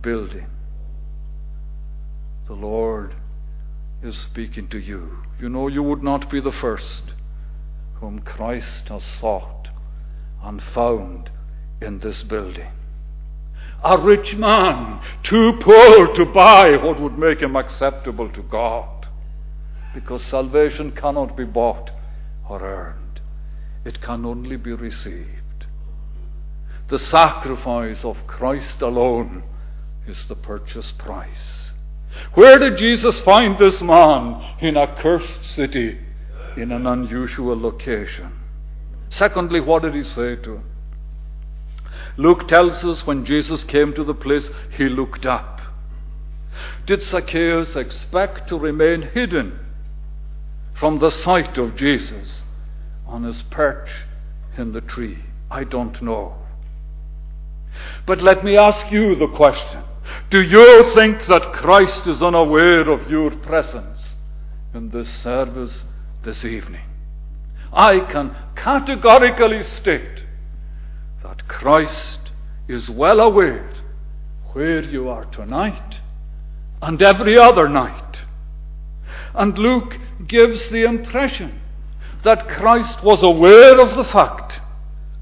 building, 0.00 0.46
the 2.46 2.54
Lord 2.54 3.14
is 4.02 4.16
speaking 4.16 4.68
to 4.68 4.78
you. 4.78 5.18
You 5.40 5.48
know, 5.48 5.66
you 5.66 5.82
would 5.82 6.02
not 6.02 6.30
be 6.30 6.40
the 6.40 6.52
first 6.52 7.14
whom 7.94 8.20
Christ 8.20 8.88
has 8.88 9.04
sought 9.04 9.59
and 10.42 10.62
found 10.62 11.30
in 11.80 11.98
this 12.00 12.22
building. 12.22 12.72
A 13.82 13.98
rich 13.98 14.36
man, 14.36 15.00
too 15.22 15.54
poor 15.60 16.12
to 16.14 16.26
buy 16.26 16.76
what 16.76 17.00
would 17.00 17.18
make 17.18 17.40
him 17.40 17.56
acceptable 17.56 18.28
to 18.30 18.42
God. 18.42 19.08
Because 19.94 20.22
salvation 20.22 20.92
cannot 20.92 21.36
be 21.36 21.44
bought 21.44 21.90
or 22.48 22.60
earned, 22.60 23.20
it 23.84 24.00
can 24.00 24.24
only 24.26 24.56
be 24.56 24.72
received. 24.72 25.66
The 26.88 26.98
sacrifice 26.98 28.04
of 28.04 28.26
Christ 28.26 28.82
alone 28.82 29.44
is 30.06 30.26
the 30.26 30.34
purchase 30.34 30.92
price. 30.92 31.70
Where 32.34 32.58
did 32.58 32.76
Jesus 32.76 33.20
find 33.20 33.56
this 33.56 33.80
man? 33.80 34.56
In 34.60 34.76
a 34.76 34.94
cursed 34.96 35.44
city, 35.44 35.98
in 36.56 36.72
an 36.72 36.86
unusual 36.86 37.58
location. 37.58 38.39
Secondly, 39.10 39.60
what 39.60 39.82
did 39.82 39.94
he 39.94 40.04
say 40.04 40.36
to? 40.36 40.60
Luke 42.16 42.48
tells 42.48 42.84
us 42.84 43.06
when 43.06 43.24
Jesus 43.24 43.64
came 43.64 43.92
to 43.94 44.04
the 44.04 44.14
place, 44.14 44.50
he 44.76 44.88
looked 44.88 45.26
up. 45.26 45.60
Did 46.86 47.02
Zacchaeus 47.02 47.76
expect 47.76 48.48
to 48.48 48.58
remain 48.58 49.02
hidden 49.02 49.58
from 50.74 50.98
the 50.98 51.10
sight 51.10 51.58
of 51.58 51.76
Jesus 51.76 52.42
on 53.06 53.24
his 53.24 53.42
perch 53.42 53.90
in 54.56 54.72
the 54.72 54.80
tree? 54.80 55.18
I 55.50 55.64
don't 55.64 56.00
know. 56.02 56.34
But 58.06 58.22
let 58.22 58.44
me 58.44 58.56
ask 58.56 58.90
you 58.90 59.14
the 59.14 59.28
question 59.28 59.82
do 60.30 60.42
you 60.42 60.94
think 60.94 61.26
that 61.26 61.52
Christ 61.52 62.06
is 62.06 62.22
unaware 62.22 62.88
of 62.90 63.10
your 63.10 63.30
presence 63.30 64.16
in 64.74 64.90
this 64.90 65.08
service 65.08 65.84
this 66.22 66.44
evening? 66.44 66.89
I 67.72 68.00
can 68.00 68.34
categorically 68.56 69.62
state 69.62 70.24
that 71.22 71.46
Christ 71.48 72.30
is 72.68 72.90
well 72.90 73.20
aware 73.20 73.70
where 74.52 74.82
you 74.82 75.08
are 75.08 75.24
tonight 75.26 76.00
and 76.82 77.00
every 77.00 77.38
other 77.38 77.68
night. 77.68 78.18
And 79.34 79.56
Luke 79.56 79.96
gives 80.26 80.68
the 80.70 80.84
impression 80.84 81.60
that 82.24 82.48
Christ 82.48 83.02
was 83.02 83.22
aware 83.22 83.80
of 83.80 83.96
the 83.96 84.04
fact 84.04 84.60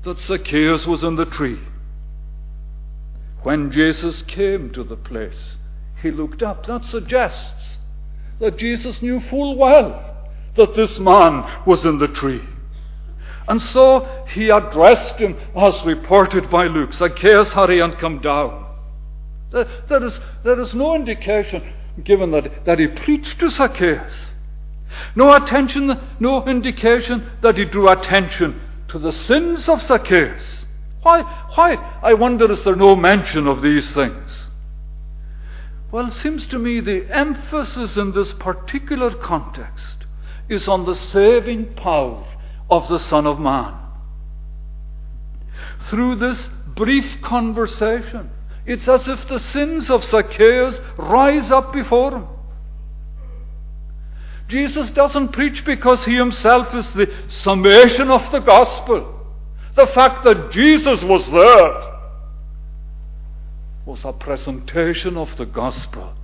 that 0.04 0.18
Zacchaeus 0.18 0.86
was 0.86 1.04
in 1.04 1.16
the 1.16 1.26
tree. 1.26 1.60
When 3.42 3.70
Jesus 3.70 4.22
came 4.22 4.70
to 4.70 4.82
the 4.82 4.96
place, 4.96 5.58
he 6.02 6.10
looked 6.10 6.42
up. 6.42 6.66
That 6.66 6.84
suggests 6.84 7.78
that 8.40 8.56
Jesus 8.56 9.02
knew 9.02 9.20
full 9.20 9.56
well 9.56 10.17
that 10.58 10.74
this 10.74 10.98
man 10.98 11.62
was 11.64 11.86
in 11.86 11.98
the 11.98 12.08
tree. 12.08 12.42
And 13.48 13.62
so 13.62 14.06
he 14.28 14.50
addressed 14.50 15.16
him 15.16 15.38
as 15.56 15.82
reported 15.86 16.50
by 16.50 16.66
Luke 16.66 16.92
Zacchaeus, 16.92 17.52
hurry 17.52 17.80
and 17.80 17.96
come 17.96 18.20
down. 18.20 18.66
There 19.50 20.04
is, 20.04 20.20
there 20.44 20.60
is 20.60 20.74
no 20.74 20.94
indication 20.94 21.62
given 22.04 22.30
that, 22.32 22.66
that 22.66 22.78
he 22.78 22.86
preached 22.86 23.40
to 23.40 23.48
Zacchaeus. 23.48 24.26
No 25.16 25.34
attention, 25.34 25.98
no 26.20 26.46
indication 26.46 27.30
that 27.40 27.56
he 27.56 27.64
drew 27.64 27.88
attention 27.88 28.60
to 28.88 28.98
the 28.98 29.12
sins 29.12 29.68
of 29.68 29.82
Zacchaeus. 29.82 30.66
Why, 31.02 31.22
why, 31.54 31.74
I 32.02 32.12
wonder, 32.14 32.50
is 32.50 32.64
there 32.64 32.76
no 32.76 32.94
mention 32.96 33.46
of 33.46 33.62
these 33.62 33.90
things? 33.92 34.48
Well, 35.90 36.08
it 36.08 36.12
seems 36.12 36.46
to 36.48 36.58
me 36.58 36.80
the 36.80 37.06
emphasis 37.10 37.96
in 37.96 38.12
this 38.12 38.34
particular 38.34 39.14
context 39.14 40.04
is 40.48 40.68
on 40.68 40.86
the 40.86 40.94
saving 40.94 41.74
power 41.74 42.24
of 42.70 42.88
the 42.88 42.98
Son 42.98 43.26
of 43.26 43.38
Man. 43.38 43.74
Through 45.88 46.16
this 46.16 46.48
brief 46.74 47.20
conversation, 47.22 48.30
it's 48.66 48.88
as 48.88 49.08
if 49.08 49.26
the 49.26 49.38
sins 49.38 49.90
of 49.90 50.04
Zacchaeus 50.04 50.80
rise 50.96 51.50
up 51.50 51.72
before 51.72 52.12
him. 52.12 52.26
Jesus 54.46 54.90
doesn't 54.90 55.28
preach 55.28 55.64
because 55.64 56.04
he 56.04 56.14
himself 56.14 56.74
is 56.74 56.90
the 56.94 57.12
summation 57.28 58.10
of 58.10 58.30
the 58.30 58.40
gospel. 58.40 59.14
The 59.74 59.86
fact 59.86 60.24
that 60.24 60.50
Jesus 60.50 61.02
was 61.02 61.30
there 61.30 61.98
was 63.84 64.04
a 64.04 64.12
presentation 64.12 65.16
of 65.16 65.36
the 65.36 65.46
gospel 65.46 66.14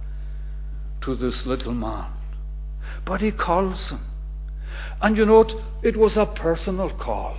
to 1.02 1.14
this 1.14 1.46
little 1.46 1.72
man. 1.72 2.10
But 3.04 3.20
he 3.20 3.30
calls 3.30 3.90
him. 3.90 4.00
And 5.00 5.16
you 5.16 5.26
know, 5.26 5.46
it 5.82 5.96
was 5.96 6.16
a 6.16 6.26
personal 6.26 6.90
call. 6.90 7.36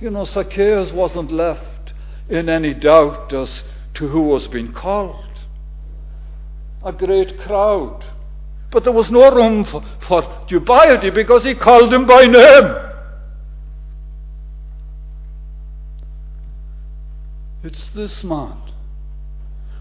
You 0.00 0.10
know, 0.10 0.24
Zacchaeus 0.24 0.92
wasn't 0.92 1.30
left 1.32 1.94
in 2.28 2.48
any 2.48 2.74
doubt 2.74 3.32
as 3.32 3.62
to 3.94 4.08
who 4.08 4.20
was 4.22 4.48
being 4.48 4.72
called. 4.72 5.24
A 6.84 6.92
great 6.92 7.38
crowd. 7.40 8.04
But 8.70 8.84
there 8.84 8.92
was 8.92 9.10
no 9.10 9.34
room 9.34 9.64
for, 9.64 9.82
for 10.06 10.22
dubiety 10.48 11.14
because 11.14 11.44
he 11.44 11.54
called 11.54 11.92
him 11.94 12.06
by 12.06 12.26
name. 12.26 12.76
It's 17.62 17.88
this 17.88 18.22
man 18.22 18.66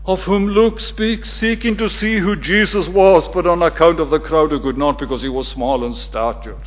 of 0.06 0.22
whom 0.22 0.48
Luke 0.48 0.80
speaks, 0.80 1.32
seeking 1.34 1.78
to 1.78 1.90
see 1.90 2.20
who 2.20 2.36
Jesus 2.36 2.88
was, 2.88 3.28
but 3.30 3.48
on 3.48 3.64
account 3.64 4.00
of 4.00 4.12
the 4.12 4.20
crowd 4.20 4.52
who 4.52 4.60
could 4.60 4.78
not 4.78 5.00
because 5.00 5.22
he 5.22 5.30
was 5.30 5.48
small 5.48 5.84
in 5.84 5.94
stature. 5.96 6.60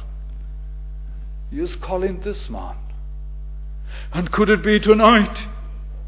He 1.51 1.61
is 1.61 1.77
calling 1.77 2.21
this 2.21 2.51
man. 2.51 2.75
And 4.13 4.33
could 4.33 4.49
it 4.49 4.63
be 4.65 4.81
tonight 4.81 5.47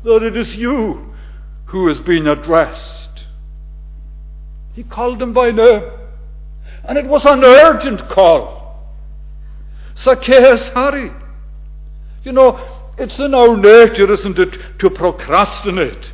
that 0.03 0.23
it 0.23 0.37
is 0.37 0.57
you 0.57 1.14
who 1.66 1.88
is 1.88 2.01
being 2.01 2.27
addressed? 2.27 3.27
He 4.75 4.83
called 4.83 5.23
him 5.23 5.33
by 5.33 5.53
name. 5.53 5.85
And 6.85 6.99
it 6.99 7.07
was 7.07 7.25
an 7.27 7.45
urgent 7.45 8.09
call. 8.09 8.90
Zacchaeus, 9.97 10.69
hurry. 10.69 11.12
You 12.25 12.33
know, 12.33 12.59
it's 12.99 13.19
in 13.21 13.35
our 13.35 13.57
nature, 13.57 14.12
isn't 14.12 14.38
it, 14.38 14.59
to 14.81 14.90
procrastinate 14.90 16.11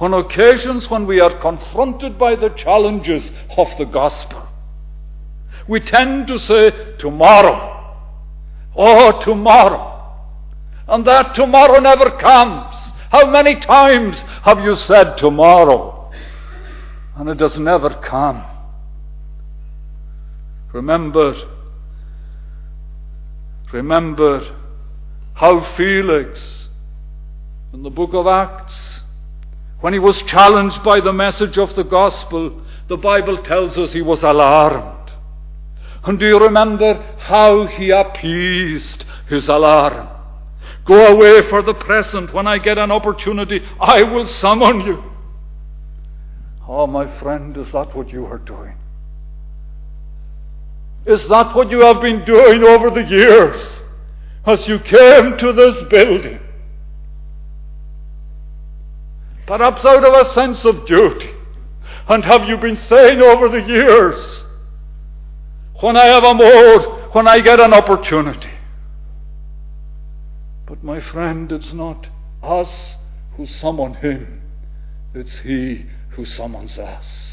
on 0.00 0.14
occasions 0.14 0.88
when 0.88 1.06
we 1.06 1.20
are 1.20 1.38
confronted 1.40 2.18
by 2.18 2.34
the 2.34 2.48
challenges 2.48 3.30
of 3.56 3.76
the 3.76 3.84
gospel. 3.84 4.48
We 5.68 5.80
tend 5.80 6.26
to 6.28 6.38
say, 6.38 6.96
tomorrow. 6.98 7.76
Oh, 8.74 9.20
tomorrow. 9.20 9.88
And 10.88 11.06
that 11.06 11.34
tomorrow 11.34 11.78
never 11.80 12.10
comes. 12.16 12.74
How 13.10 13.30
many 13.30 13.60
times 13.60 14.22
have 14.42 14.60
you 14.60 14.74
said 14.74 15.18
tomorrow? 15.18 16.10
And 17.16 17.28
it 17.28 17.36
does 17.36 17.58
never 17.58 17.90
come. 17.90 18.44
Remember, 20.72 21.34
remember 23.72 24.56
how 25.34 25.60
Felix, 25.76 26.68
in 27.72 27.82
the 27.82 27.90
book 27.90 28.14
of 28.14 28.26
Acts, 28.26 28.99
when 29.80 29.92
he 29.92 29.98
was 29.98 30.22
challenged 30.22 30.82
by 30.82 31.00
the 31.00 31.12
message 31.12 31.58
of 31.58 31.74
the 31.74 31.84
gospel, 31.84 32.62
the 32.88 32.96
Bible 32.96 33.42
tells 33.42 33.78
us 33.78 33.92
he 33.92 34.02
was 34.02 34.22
alarmed. 34.22 35.12
And 36.04 36.18
do 36.18 36.26
you 36.26 36.38
remember 36.38 36.94
how 37.18 37.66
he 37.66 37.90
appeased 37.90 39.04
his 39.28 39.48
alarm? 39.48 40.08
Go 40.84 41.06
away 41.06 41.48
for 41.48 41.62
the 41.62 41.74
present. 41.74 42.32
When 42.32 42.46
I 42.46 42.58
get 42.58 42.78
an 42.78 42.90
opportunity, 42.90 43.62
I 43.78 44.02
will 44.02 44.26
summon 44.26 44.80
you. 44.80 45.04
Oh, 46.66 46.86
my 46.86 47.06
friend, 47.18 47.56
is 47.56 47.72
that 47.72 47.94
what 47.94 48.10
you 48.10 48.26
are 48.26 48.38
doing? 48.38 48.76
Is 51.06 51.28
that 51.28 51.54
what 51.54 51.70
you 51.70 51.80
have 51.80 52.00
been 52.00 52.24
doing 52.24 52.62
over 52.62 52.90
the 52.90 53.04
years? 53.04 53.82
as 54.46 54.66
you 54.66 54.78
came 54.78 55.36
to 55.38 55.52
this 55.52 55.82
building. 55.84 56.40
Perhaps 59.50 59.84
out 59.84 60.04
of 60.04 60.14
a 60.14 60.30
sense 60.30 60.64
of 60.64 60.86
duty. 60.86 61.28
And 62.08 62.24
have 62.24 62.48
you 62.48 62.56
been 62.56 62.76
saying 62.76 63.20
over 63.20 63.48
the 63.48 63.60
years, 63.60 64.44
when 65.80 65.96
I 65.96 66.04
have 66.04 66.22
a 66.22 66.34
mode, 66.34 67.12
when 67.14 67.26
I 67.26 67.40
get 67.40 67.58
an 67.58 67.74
opportunity? 67.74 68.52
But 70.66 70.84
my 70.84 71.00
friend, 71.00 71.50
it's 71.50 71.72
not 71.72 72.06
us 72.40 72.94
who 73.36 73.44
summon 73.44 73.94
him, 73.94 74.40
it's 75.16 75.38
he 75.38 75.86
who 76.10 76.24
summons 76.24 76.78
us. 76.78 77.29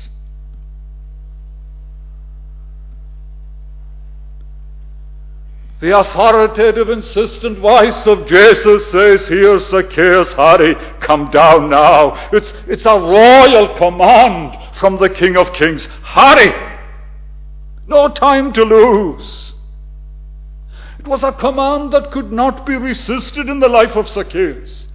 The 5.80 6.00
authoritative, 6.00 6.90
insistent 6.90 7.60
voice 7.60 8.08
of 8.08 8.26
Jesus 8.26 8.90
says, 8.92 9.28
Here, 9.28 9.60
Zacchaeus, 9.60 10.32
hurry, 10.34 10.76
come 11.02 11.30
down 11.30 11.70
now. 11.70 12.30
It's, 12.34 12.52
it's 12.66 12.86
a 12.88 13.00
royal 13.00 13.78
command 13.78 14.58
from 14.78 14.98
the 14.98 15.10
King 15.10 15.38
of 15.38 15.54
Kings. 15.54 15.86
Hurry! 16.04 16.52
No 17.88 18.08
time 18.10 18.54
to 18.54 18.64
lose. 18.64 19.54
It 20.98 21.08
was 21.08 21.24
a 21.24 21.32
command 21.32 21.94
that 21.94 22.12
could 22.12 22.32
not 22.32 22.66
be 22.66 22.76
resisted 22.76 23.48
in 23.48 23.60
the 23.60 23.70
life 23.70 23.96
of 23.96 24.08
Zacchaeus. 24.08 24.88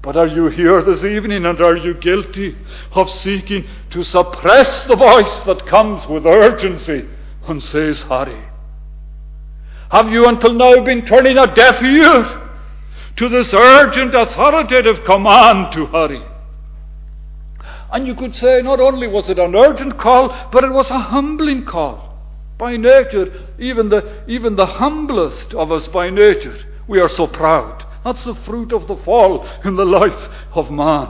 But 0.00 0.16
are 0.16 0.28
you 0.28 0.46
here 0.46 0.80
this 0.80 1.02
evening 1.02 1.44
and 1.44 1.60
are 1.60 1.76
you 1.76 1.94
guilty 1.94 2.56
of 2.92 3.10
seeking 3.10 3.66
to 3.90 4.04
suppress 4.04 4.84
the 4.84 4.94
voice 4.94 5.40
that 5.40 5.66
comes 5.66 6.06
with 6.06 6.24
urgency 6.24 7.08
and 7.48 7.60
says, 7.60 8.02
Hurry? 8.02 8.44
Have 9.90 10.10
you 10.10 10.26
until 10.26 10.52
now 10.52 10.82
been 10.84 11.06
turning 11.06 11.38
a 11.38 11.52
deaf 11.52 11.82
ear 11.82 12.48
to 13.16 13.28
this 13.28 13.54
urgent 13.54 14.14
authoritative 14.14 15.04
command 15.04 15.72
to 15.72 15.86
hurry? 15.86 16.22
And 17.92 18.06
you 18.06 18.14
could 18.14 18.34
say 18.34 18.62
not 18.62 18.80
only 18.80 19.06
was 19.06 19.30
it 19.30 19.38
an 19.38 19.54
urgent 19.54 19.98
call, 19.98 20.50
but 20.50 20.64
it 20.64 20.72
was 20.72 20.90
a 20.90 20.98
humbling 20.98 21.64
call. 21.64 22.18
By 22.58 22.76
nature, 22.76 23.32
even 23.58 23.88
the, 23.90 24.24
even 24.26 24.56
the 24.56 24.66
humblest 24.66 25.54
of 25.54 25.70
us 25.70 25.86
by 25.88 26.10
nature, 26.10 26.58
we 26.88 27.00
are 27.00 27.08
so 27.08 27.26
proud. 27.26 27.84
That's 28.04 28.24
the 28.24 28.34
fruit 28.34 28.72
of 28.72 28.86
the 28.86 28.96
fall 28.96 29.48
in 29.64 29.76
the 29.76 29.84
life 29.84 30.30
of 30.52 30.70
man. 30.70 31.08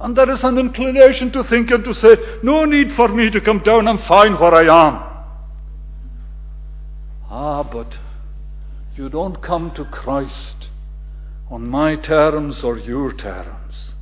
And 0.00 0.16
there 0.16 0.30
is 0.30 0.44
an 0.44 0.58
inclination 0.58 1.32
to 1.32 1.42
think 1.44 1.70
and 1.70 1.84
to 1.84 1.92
say, 1.92 2.16
no 2.42 2.64
need 2.64 2.92
for 2.92 3.08
me 3.08 3.30
to 3.30 3.40
come 3.40 3.58
down 3.60 3.88
and 3.88 4.00
find 4.00 4.38
where 4.38 4.54
I 4.54 4.86
am. 4.86 5.07
Ah, 7.30 7.62
but 7.62 7.98
you 8.96 9.08
don't 9.08 9.42
come 9.42 9.70
to 9.72 9.84
Christ 9.84 10.68
on 11.50 11.68
my 11.68 11.96
terms 11.96 12.64
or 12.64 12.78
your 12.78 13.12
terms. 13.12 13.94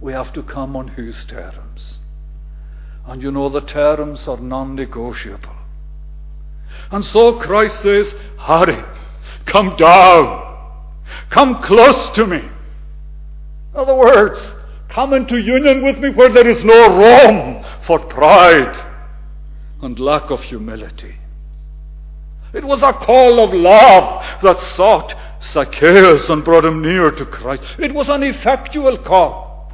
We 0.00 0.12
have 0.12 0.32
to 0.34 0.42
come 0.42 0.74
on 0.74 0.88
His 0.88 1.24
terms. 1.24 1.98
And 3.06 3.22
you 3.22 3.30
know 3.30 3.48
the 3.48 3.60
terms 3.60 4.26
are 4.26 4.38
non 4.38 4.74
negotiable. 4.74 5.54
And 6.90 7.04
so 7.04 7.38
Christ 7.38 7.80
says, 7.82 8.12
Hurry, 8.38 8.82
come 9.44 9.76
down, 9.76 10.92
come 11.30 11.62
close 11.62 12.10
to 12.10 12.26
me. 12.26 12.38
In 12.38 12.50
other 13.74 13.94
words, 13.94 14.54
come 14.88 15.12
into 15.12 15.38
union 15.38 15.82
with 15.82 15.98
me 15.98 16.10
where 16.10 16.32
there 16.32 16.48
is 16.48 16.64
no 16.64 16.96
room 16.96 17.64
for 17.82 17.98
pride 17.98 18.76
and 19.82 19.98
lack 20.00 20.30
of 20.30 20.42
humility. 20.42 21.16
It 22.52 22.64
was 22.64 22.82
a 22.82 22.92
call 22.92 23.40
of 23.40 23.52
love 23.52 24.42
that 24.42 24.60
sought 24.60 25.14
Zacchaeus 25.42 26.28
and 26.28 26.44
brought 26.44 26.64
him 26.64 26.82
near 26.82 27.10
to 27.10 27.26
Christ. 27.26 27.62
It 27.78 27.94
was 27.94 28.08
an 28.08 28.22
effectual 28.22 28.98
call. 28.98 29.72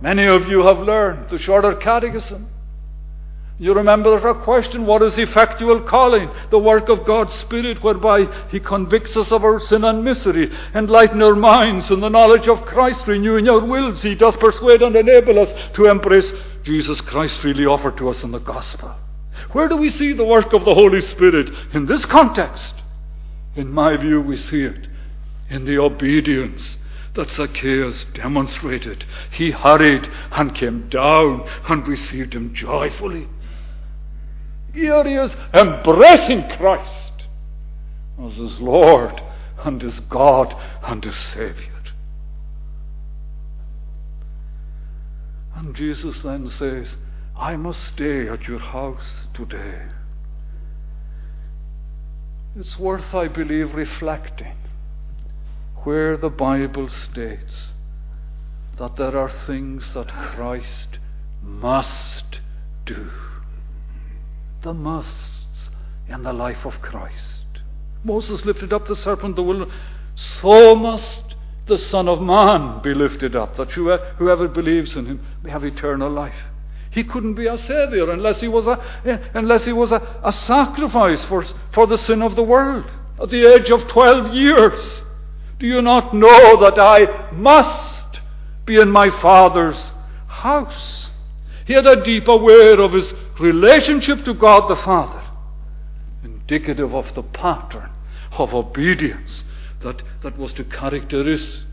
Many 0.00 0.26
of 0.26 0.48
you 0.48 0.64
have 0.64 0.80
learned 0.80 1.30
the 1.30 1.38
shorter 1.38 1.74
catechism. 1.74 2.48
You 3.56 3.72
remember 3.72 4.16
a 4.16 4.42
question 4.42 4.84
what 4.84 5.02
is 5.02 5.16
effectual 5.16 5.82
calling? 5.82 6.28
The 6.50 6.58
work 6.58 6.88
of 6.88 7.06
God's 7.06 7.34
Spirit 7.34 7.82
whereby 7.84 8.26
He 8.50 8.58
convicts 8.58 9.16
us 9.16 9.30
of 9.30 9.44
our 9.44 9.60
sin 9.60 9.84
and 9.84 10.02
misery, 10.02 10.50
enlighten 10.74 11.22
our 11.22 11.36
minds 11.36 11.90
in 11.92 12.00
the 12.00 12.08
knowledge 12.08 12.48
of 12.48 12.64
Christ, 12.64 13.06
renewing 13.06 13.48
our 13.48 13.64
wills. 13.64 14.02
He 14.02 14.16
does 14.16 14.34
persuade 14.36 14.82
and 14.82 14.96
enable 14.96 15.38
us 15.38 15.54
to 15.74 15.86
embrace 15.86 16.32
Jesus 16.64 17.00
Christ 17.00 17.38
freely 17.40 17.64
offered 17.64 17.96
to 17.98 18.08
us 18.08 18.24
in 18.24 18.32
the 18.32 18.40
gospel. 18.40 18.96
Where 19.54 19.68
do 19.68 19.76
we 19.76 19.88
see 19.88 20.12
the 20.12 20.24
work 20.24 20.52
of 20.52 20.64
the 20.64 20.74
Holy 20.74 21.00
Spirit? 21.00 21.48
In 21.72 21.86
this 21.86 22.04
context. 22.04 22.74
In 23.54 23.70
my 23.70 23.96
view, 23.96 24.20
we 24.20 24.36
see 24.36 24.64
it 24.64 24.88
in 25.48 25.64
the 25.64 25.78
obedience 25.78 26.76
that 27.14 27.30
Zacchaeus 27.30 28.04
demonstrated. 28.14 29.04
He 29.30 29.52
hurried 29.52 30.10
and 30.32 30.56
came 30.56 30.88
down 30.88 31.48
and 31.68 31.86
received 31.86 32.34
him 32.34 32.52
joyfully. 32.52 33.28
Here 34.72 35.04
he 35.04 35.14
is 35.14 35.36
embracing 35.52 36.48
Christ 36.58 37.12
as 38.20 38.38
his 38.38 38.60
Lord 38.60 39.22
and 39.58 39.80
his 39.80 40.00
God 40.00 40.52
and 40.82 41.04
his 41.04 41.16
Savior. 41.16 41.70
And 45.54 45.76
Jesus 45.76 46.22
then 46.22 46.48
says, 46.48 46.96
I 47.36 47.56
must 47.56 47.82
stay 47.82 48.28
at 48.28 48.46
your 48.46 48.60
house 48.60 49.26
today. 49.34 49.82
It's 52.56 52.78
worth, 52.78 53.12
I 53.12 53.26
believe, 53.28 53.74
reflecting 53.74 54.56
where 55.82 56.16
the 56.16 56.30
Bible 56.30 56.88
states 56.88 57.72
that 58.78 58.96
there 58.96 59.16
are 59.16 59.32
things 59.46 59.92
that 59.94 60.08
Christ 60.08 60.98
must 61.42 62.40
do. 62.86 63.10
The 64.62 64.72
musts 64.72 65.70
in 66.08 66.22
the 66.22 66.32
life 66.32 66.64
of 66.64 66.80
Christ. 66.80 67.44
Moses 68.04 68.44
lifted 68.44 68.72
up 68.72 68.86
the 68.86 68.96
serpent, 68.96 69.36
the 69.36 69.42
wilderness. 69.42 69.74
So 70.14 70.74
must 70.74 71.34
the 71.66 71.78
Son 71.78 72.08
of 72.08 72.20
Man 72.22 72.80
be 72.82 72.94
lifted 72.94 73.34
up, 73.34 73.56
that 73.56 73.72
whoever 73.72 74.46
believes 74.48 74.94
in 74.94 75.06
him 75.06 75.26
may 75.42 75.50
have 75.50 75.64
eternal 75.64 76.10
life. 76.10 76.34
He 76.94 77.02
couldn't 77.02 77.34
be 77.34 77.48
a 77.48 77.58
savior 77.58 78.08
unless 78.12 78.40
he 78.40 78.46
was 78.46 78.68
a, 78.68 78.78
unless 79.34 79.64
he 79.64 79.72
was 79.72 79.90
a, 79.90 80.20
a 80.22 80.30
sacrifice 80.32 81.24
for, 81.24 81.44
for 81.72 81.88
the 81.88 81.98
sin 81.98 82.22
of 82.22 82.36
the 82.36 82.42
world. 82.44 82.84
At 83.20 83.30
the 83.30 83.52
age 83.52 83.68
of 83.70 83.88
12 83.88 84.32
years, 84.32 85.02
do 85.58 85.66
you 85.66 85.82
not 85.82 86.14
know 86.14 86.60
that 86.60 86.78
I 86.78 87.32
must 87.32 88.20
be 88.64 88.76
in 88.76 88.90
my 88.90 89.10
Father's 89.10 89.92
house? 90.28 91.10
He 91.66 91.72
had 91.72 91.86
a 91.86 92.04
deep 92.04 92.28
aware 92.28 92.80
of 92.80 92.92
his 92.92 93.12
relationship 93.40 94.24
to 94.24 94.34
God 94.34 94.68
the 94.68 94.76
Father, 94.76 95.22
indicative 96.22 96.94
of 96.94 97.12
the 97.16 97.24
pattern 97.24 97.90
of 98.30 98.54
obedience 98.54 99.42
that, 99.80 100.00
that 100.22 100.38
was 100.38 100.52
to 100.52 100.64
characterize, 100.64 101.64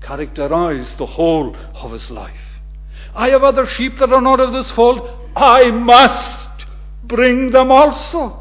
characterize 0.00 0.96
the 0.96 1.06
whole 1.06 1.54
of 1.74 1.92
his 1.92 2.10
life. 2.10 2.53
I 3.14 3.30
have 3.30 3.44
other 3.44 3.66
sheep 3.66 3.98
that 3.98 4.12
are 4.12 4.20
not 4.20 4.40
of 4.40 4.52
this 4.52 4.70
fold. 4.72 5.08
I 5.36 5.70
must 5.70 6.66
bring 7.04 7.50
them 7.50 7.70
also. 7.70 8.40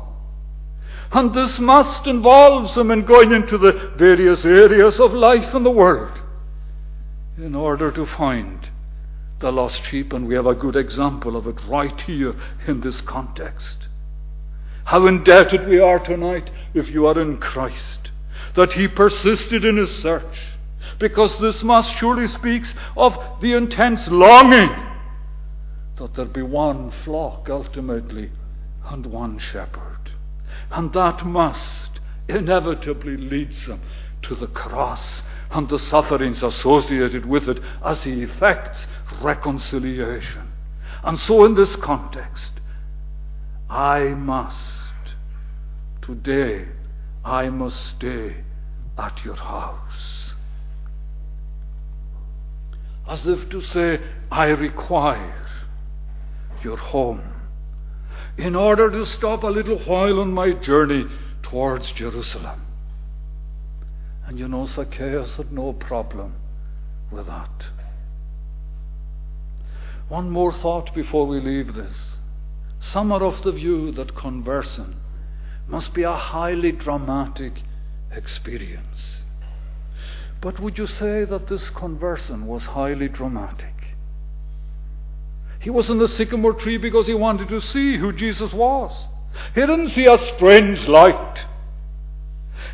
And 1.11 1.33
this 1.33 1.59
must 1.59 2.07
involves 2.07 2.75
him 2.75 2.89
in 2.89 3.05
going 3.05 3.31
into 3.33 3.57
the 3.57 3.93
various 3.97 4.45
areas 4.45 4.99
of 4.99 5.13
life 5.13 5.53
in 5.53 5.63
the 5.63 5.69
world 5.69 6.19
in 7.37 7.53
order 7.53 7.91
to 7.91 8.05
find 8.05 8.69
the 9.39 9.51
lost 9.51 9.83
sheep. 9.85 10.11
And 10.11 10.27
we 10.27 10.33
have 10.33 10.47
a 10.47 10.55
good 10.55 10.75
example 10.75 11.35
of 11.35 11.45
it 11.45 11.63
right 11.67 11.99
here 12.01 12.35
in 12.67 12.81
this 12.81 13.01
context. 13.01 13.87
How 14.85 15.05
indebted 15.05 15.67
we 15.67 15.79
are 15.79 15.99
tonight 15.99 16.49
if 16.73 16.89
you 16.89 17.05
are 17.05 17.19
in 17.19 17.37
Christ 17.37 18.09
that 18.55 18.73
he 18.73 18.87
persisted 18.87 19.65
in 19.65 19.77
his 19.77 19.95
search. 20.01 20.52
Because 20.99 21.39
this 21.39 21.63
Mass 21.63 21.89
surely 21.89 22.27
speaks 22.27 22.73
of 22.95 23.17
the 23.41 23.53
intense 23.53 24.07
longing 24.07 24.69
that 25.97 26.15
there 26.15 26.25
be 26.25 26.41
one 26.41 26.91
flock 26.91 27.49
ultimately 27.49 28.31
and 28.89 29.05
one 29.05 29.37
shepherd. 29.37 30.11
And 30.71 30.91
that 30.93 31.25
must 31.25 31.99
inevitably 32.27 33.17
leads 33.17 33.67
them 33.67 33.81
to 34.23 34.35
the 34.35 34.47
cross 34.47 35.21
and 35.51 35.69
the 35.69 35.79
sufferings 35.79 36.41
associated 36.41 37.25
with 37.25 37.47
it 37.47 37.59
as 37.83 38.03
he 38.03 38.23
effects 38.23 38.87
reconciliation. 39.21 40.51
And 41.03 41.19
so, 41.19 41.45
in 41.45 41.53
this 41.53 41.75
context, 41.75 42.59
I 43.69 44.09
must 44.09 44.83
today 46.01 46.67
I 47.23 47.49
must 47.49 47.97
stay 47.97 48.35
at 48.97 49.23
your 49.23 49.35
house. 49.35 50.22
As 53.07 53.27
if 53.27 53.49
to 53.49 53.61
say, 53.61 53.99
I 54.31 54.47
require 54.47 55.47
your 56.63 56.77
home 56.77 57.21
in 58.37 58.55
order 58.55 58.89
to 58.89 59.05
stop 59.05 59.43
a 59.43 59.47
little 59.47 59.77
while 59.79 60.19
on 60.19 60.33
my 60.33 60.51
journey 60.53 61.05
towards 61.41 61.91
Jerusalem. 61.91 62.65
And 64.25 64.39
you 64.39 64.47
know, 64.47 64.65
Zacchaeus 64.65 65.35
had 65.35 65.51
no 65.51 65.73
problem 65.73 66.35
with 67.11 67.27
that. 67.27 67.65
One 70.07 70.29
more 70.29 70.53
thought 70.53 70.93
before 70.95 71.27
we 71.27 71.39
leave 71.39 71.73
this. 71.73 72.17
Some 72.79 73.11
are 73.11 73.23
of 73.23 73.43
the 73.43 73.51
view 73.51 73.91
that 73.91 74.15
conversing 74.15 74.95
must 75.67 75.93
be 75.93 76.03
a 76.03 76.13
highly 76.13 76.71
dramatic 76.71 77.61
experience. 78.11 79.22
But 80.43 80.59
would 80.59 80.77
you 80.77 80.87
say 80.87 81.23
that 81.23 81.47
this 81.47 81.69
conversion 81.69 82.47
was 82.47 82.65
highly 82.65 83.07
dramatic? 83.07 83.95
He 85.61 85.69
was 85.69 85.89
in 85.89 85.99
the 85.99 86.07
sycamore 86.09 86.53
tree 86.53 86.75
because 86.75 87.07
he 87.07 87.13
wanted 87.13 87.47
to 87.47 87.61
see 87.61 87.97
who 87.97 88.11
Jesus 88.11 88.51
was. 88.51 89.07
He 89.55 89.61
didn't 89.61 89.87
see 89.87 90.05
a 90.05 90.17
strange 90.17 90.85
light. 90.85 91.45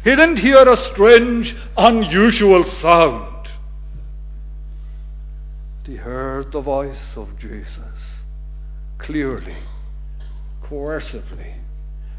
He 0.03 0.09
didn't 0.09 0.39
hear 0.39 0.67
a 0.67 0.75
strange, 0.75 1.55
unusual 1.77 2.63
sound. 2.63 3.47
He 5.85 5.97
heard 5.97 6.51
the 6.51 6.61
voice 6.61 7.15
of 7.15 7.37
Jesus 7.37 8.15
clearly, 8.97 9.57
coercively 10.63 11.53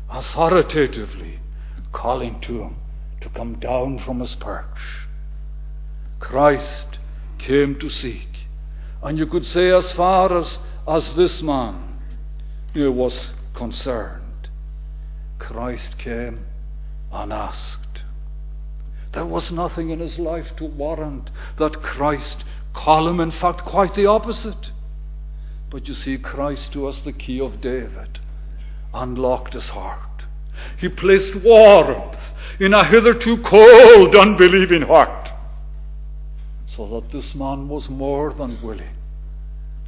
authoritatively 0.09 1.41
calling 1.91 2.41
to 2.41 2.61
him 2.61 2.77
to 3.21 3.29
come 3.31 3.55
down 3.59 3.99
from 3.99 4.21
his 4.21 4.37
perch. 4.37 5.09
Christ 6.21 6.99
came 7.39 7.79
to 7.81 7.89
seek. 7.91 8.47
And 9.03 9.19
you 9.19 9.27
could 9.27 9.47
say, 9.47 9.73
as 9.73 9.91
far 9.93 10.37
as, 10.37 10.59
as 10.87 11.15
this 11.15 11.43
man 11.43 11.99
was 12.75 13.31
concerned, 13.55 14.49
Christ 15.39 15.99
came 15.99 16.47
unasked. 17.11 18.03
There 19.13 19.27
was 19.27 19.51
nothing 19.51 19.91
in 19.91 19.99
his 19.99 20.19
life 20.19 20.55
to 20.57 20.65
warrant 20.65 21.31
that 21.59 21.83
Christ 21.83 22.45
call 22.73 23.09
him, 23.09 23.19
in 23.19 23.33
fact, 23.33 23.65
quite 23.65 23.95
the 23.95 24.07
opposite. 24.07 24.71
But 25.71 25.89
you 25.89 25.95
see, 25.95 26.19
Christ 26.19 26.73
to 26.75 26.87
us 26.87 27.01
the 27.01 27.13
key 27.13 27.41
of 27.41 27.61
David 27.61 28.21
unlocked 28.95 29.55
his 29.55 29.71
heart. 29.71 30.25
He 30.77 30.89
placed 30.89 31.35
warmth 31.37 32.19
in 32.61 32.75
a 32.75 32.85
hitherto 32.85 33.39
cold, 33.43 34.15
unbelieving 34.15 34.83
heart, 34.83 35.20
so 36.77 36.87
that 36.87 37.11
this 37.11 37.35
man 37.35 37.69
was 37.69 37.91
more 37.91 38.33
than 38.33 38.63
willing 38.63 38.97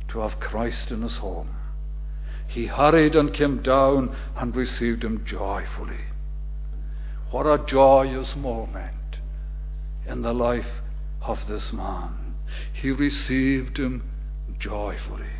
to 0.09 0.18
have 0.18 0.41
Christ 0.41 0.91
in 0.91 1.03
his 1.03 1.18
home. 1.18 1.55
He 2.49 2.66
hurried 2.66 3.14
and 3.14 3.33
came 3.33 3.62
down 3.62 4.16
and 4.37 4.55
received 4.55 5.05
him 5.05 5.24
joyfully. 5.24 6.07
What 7.30 7.47
a 7.47 7.64
joyous 7.64 8.35
moment 8.35 9.20
in 10.07 10.22
the 10.22 10.35
life 10.35 10.83
of 11.22 11.47
this 11.47 11.72
man. 11.72 12.35
He 12.72 12.91
received 12.91 13.78
him 13.78 14.11
joyfully. 14.59 15.37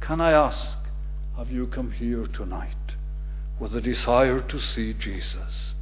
Can 0.00 0.20
I 0.20 0.32
ask, 0.32 0.78
have 1.36 1.50
you 1.50 1.68
come 1.68 1.92
here 1.92 2.26
tonight 2.26 2.96
with 3.60 3.74
a 3.76 3.80
desire 3.80 4.40
to 4.40 4.60
see 4.60 4.92
Jesus? 4.94 5.74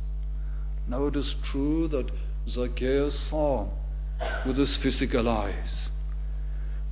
Now 0.87 1.07
it 1.07 1.17
is 1.17 1.37
true 1.43 1.89
that 1.89 2.11
Zacchaeus 2.47 3.19
saw 3.19 3.71
with 4.47 4.57
his 4.57 4.77
physical 4.77 5.29
eyes, 5.29 5.91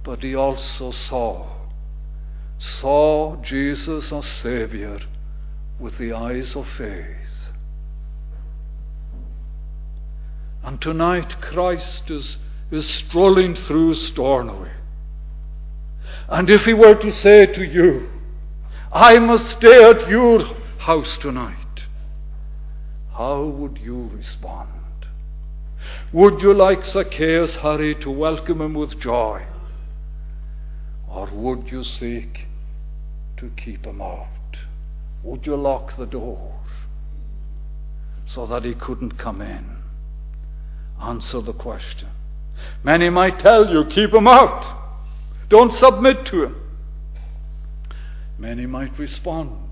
but 0.03 0.23
he 0.23 0.35
also 0.35 0.91
saw 0.91 1.59
saw 2.59 3.37
Jesus 3.37 4.13
as 4.13 4.27
Savior 4.27 4.99
with 5.79 5.97
the 5.99 6.13
eyes 6.13 6.57
of 6.57 6.67
faith. 6.77 7.51
And 10.65 10.81
tonight 10.81 11.41
Christ 11.41 12.11
is, 12.11 12.37
is 12.71 12.87
strolling 12.87 13.55
through 13.55 13.95
Stornoway. 13.95 14.73
And 16.29 16.51
if 16.51 16.65
he 16.65 16.75
were 16.75 16.97
to 16.97 17.11
say 17.11 17.47
to 17.47 17.65
you, 17.65 18.11
I 18.93 19.19
must 19.19 19.49
stay 19.57 19.85
at 19.85 20.09
your 20.09 20.45
house 20.79 21.17
tonight. 21.19 21.57
How 23.13 23.45
would 23.45 23.79
you 23.79 24.11
respond? 24.13 24.78
Would 26.13 26.41
you, 26.41 26.55
like 26.55 26.87
Zacchaeus, 26.87 27.57
Harry, 27.57 27.95
to 27.97 28.11
welcome 28.11 28.63
him 28.63 28.75
with 28.75 28.99
joy? 28.99 29.45
Or 31.09 31.29
would 31.33 31.71
you 31.71 31.85
seek 31.85 32.47
to 33.37 33.51
keep 33.57 33.85
him 33.85 34.01
out? 34.01 34.27
Would 35.23 35.45
you 35.47 35.57
lock 35.57 35.97
the 35.97 36.07
door 36.07 36.55
so 38.27 38.47
that 38.47 38.65
he 38.65 38.75
couldn't 38.75 39.19
come 39.19 39.43
in? 39.43 39.77
Answer 41.01 41.43
the 41.43 41.53
question. 41.53 42.09
Many 42.83 43.11
might 43.11 43.39
tell 43.39 43.71
you, 43.71 43.85
keep 43.85 44.15
him 44.15 44.27
out. 44.27 44.65
Don't 45.49 45.73
submit 45.75 46.25
to 46.27 46.45
him. 46.45 46.57
Many 48.39 48.67
might 48.67 48.99
respond, 48.99 49.68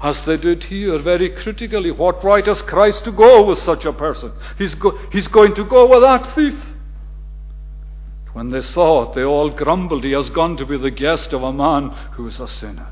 as 0.00 0.24
they 0.24 0.36
did 0.36 0.64
here 0.64 0.98
very 0.98 1.30
critically, 1.30 1.90
what 1.90 2.22
right 2.22 2.46
has 2.46 2.62
Christ 2.62 3.04
to 3.04 3.12
go 3.12 3.44
with 3.44 3.58
such 3.58 3.84
a 3.84 3.92
person? 3.92 4.32
He's, 4.56 4.74
go- 4.74 4.96
he's 5.10 5.28
going 5.28 5.54
to 5.56 5.64
go 5.64 5.88
with 5.88 6.02
that 6.02 6.34
thief. 6.34 6.58
When 8.32 8.50
they 8.50 8.62
saw 8.62 9.10
it, 9.10 9.14
they 9.14 9.24
all 9.24 9.50
grumbled, 9.50 10.04
He 10.04 10.12
has 10.12 10.30
gone 10.30 10.56
to 10.58 10.66
be 10.66 10.76
the 10.76 10.90
guest 10.92 11.32
of 11.32 11.42
a 11.42 11.52
man 11.52 11.90
who 12.12 12.28
is 12.28 12.38
a 12.38 12.46
sinner. 12.46 12.86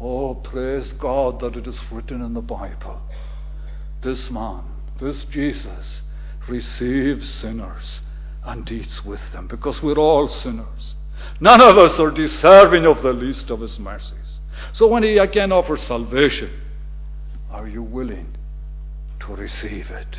Oh, 0.00 0.34
praise 0.34 0.92
God 0.92 1.40
that 1.40 1.56
it 1.56 1.66
is 1.66 1.78
written 1.90 2.22
in 2.22 2.34
the 2.34 2.42
Bible. 2.42 3.00
This 4.02 4.30
man, 4.30 4.62
this 4.98 5.24
Jesus, 5.24 6.02
receives 6.48 7.28
sinners 7.28 8.02
and 8.44 8.70
eats 8.70 9.04
with 9.04 9.32
them 9.32 9.46
because 9.46 9.82
we're 9.82 9.98
all 9.98 10.28
sinners. 10.28 10.94
None 11.40 11.60
of 11.60 11.78
us 11.78 11.98
are 11.98 12.10
deserving 12.10 12.86
of 12.86 13.02
the 13.02 13.12
least 13.12 13.50
of 13.50 13.60
his 13.60 13.78
mercies. 13.78 14.35
So 14.72 14.86
when 14.86 15.02
he 15.02 15.18
again 15.18 15.52
offers 15.52 15.82
salvation, 15.82 16.50
are 17.50 17.66
you 17.66 17.82
willing 17.82 18.36
to 19.20 19.34
receive 19.34 19.90
it? 19.90 20.18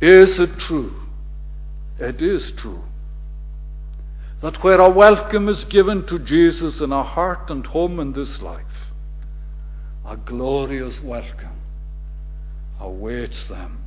Is 0.00 0.38
it 0.38 0.58
true? 0.58 0.94
It 1.98 2.22
is 2.22 2.52
true 2.52 2.82
that 4.40 4.62
where 4.62 4.80
a 4.80 4.88
welcome 4.88 5.48
is 5.48 5.64
given 5.64 6.06
to 6.06 6.18
Jesus 6.18 6.80
in 6.80 6.92
a 6.92 7.02
heart 7.02 7.50
and 7.50 7.66
home 7.66 7.98
in 7.98 8.12
this 8.12 8.40
life, 8.40 8.92
a 10.06 10.16
glorious 10.16 11.02
welcome 11.02 11.60
awaits 12.80 13.48
them 13.48 13.82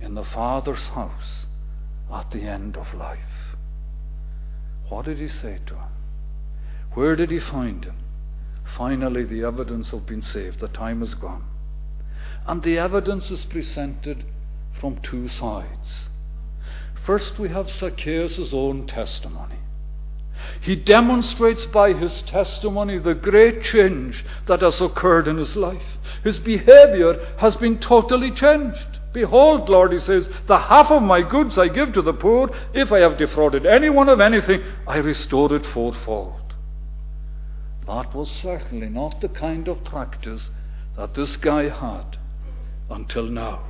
in 0.00 0.14
the 0.14 0.24
Father's 0.24 0.88
house 0.88 1.46
at 2.12 2.30
the 2.30 2.42
end 2.42 2.76
of 2.76 2.94
life. 2.94 3.18
What 4.88 5.04
did 5.04 5.18
he 5.18 5.28
say 5.28 5.58
to 5.66 5.74
him? 5.74 5.92
Where 6.94 7.14
did 7.16 7.30
he 7.30 7.40
find 7.40 7.84
him? 7.84 7.96
Finally, 8.76 9.24
the 9.24 9.44
evidence 9.44 9.92
of 9.92 10.06
being 10.06 10.22
saved. 10.22 10.60
The 10.60 10.68
time 10.68 11.02
is 11.02 11.14
gone. 11.14 11.44
And 12.46 12.62
the 12.62 12.78
evidence 12.78 13.30
is 13.30 13.44
presented 13.44 14.24
from 14.80 15.00
two 15.02 15.28
sides. 15.28 16.08
First, 17.04 17.38
we 17.38 17.50
have 17.50 17.70
Zacchaeus' 17.70 18.52
own 18.52 18.86
testimony. 18.86 19.58
He 20.60 20.76
demonstrates 20.76 21.64
by 21.66 21.92
his 21.92 22.22
testimony 22.22 22.98
the 22.98 23.14
great 23.14 23.62
change 23.62 24.24
that 24.46 24.62
has 24.62 24.80
occurred 24.80 25.28
in 25.28 25.36
his 25.36 25.56
life. 25.56 25.98
His 26.22 26.38
behavior 26.38 27.34
has 27.38 27.56
been 27.56 27.78
totally 27.78 28.30
changed. 28.30 28.98
Behold, 29.12 29.68
Lord, 29.68 29.92
he 29.92 30.00
says, 30.00 30.28
the 30.46 30.58
half 30.58 30.90
of 30.90 31.02
my 31.02 31.22
goods 31.22 31.56
I 31.56 31.68
give 31.68 31.92
to 31.92 32.02
the 32.02 32.12
poor. 32.12 32.50
If 32.72 32.92
I 32.92 32.98
have 33.00 33.16
defrauded 33.16 33.64
anyone 33.64 34.08
of 34.08 34.20
anything, 34.20 34.62
I 34.86 34.98
restore 34.98 35.54
it 35.54 35.64
fourfold. 35.66 36.43
That 37.86 38.14
was 38.14 38.30
certainly 38.30 38.88
not 38.88 39.20
the 39.20 39.28
kind 39.28 39.68
of 39.68 39.84
practice 39.84 40.50
that 40.96 41.14
this 41.14 41.36
guy 41.36 41.68
had 41.68 42.16
until 42.90 43.24
now. 43.24 43.60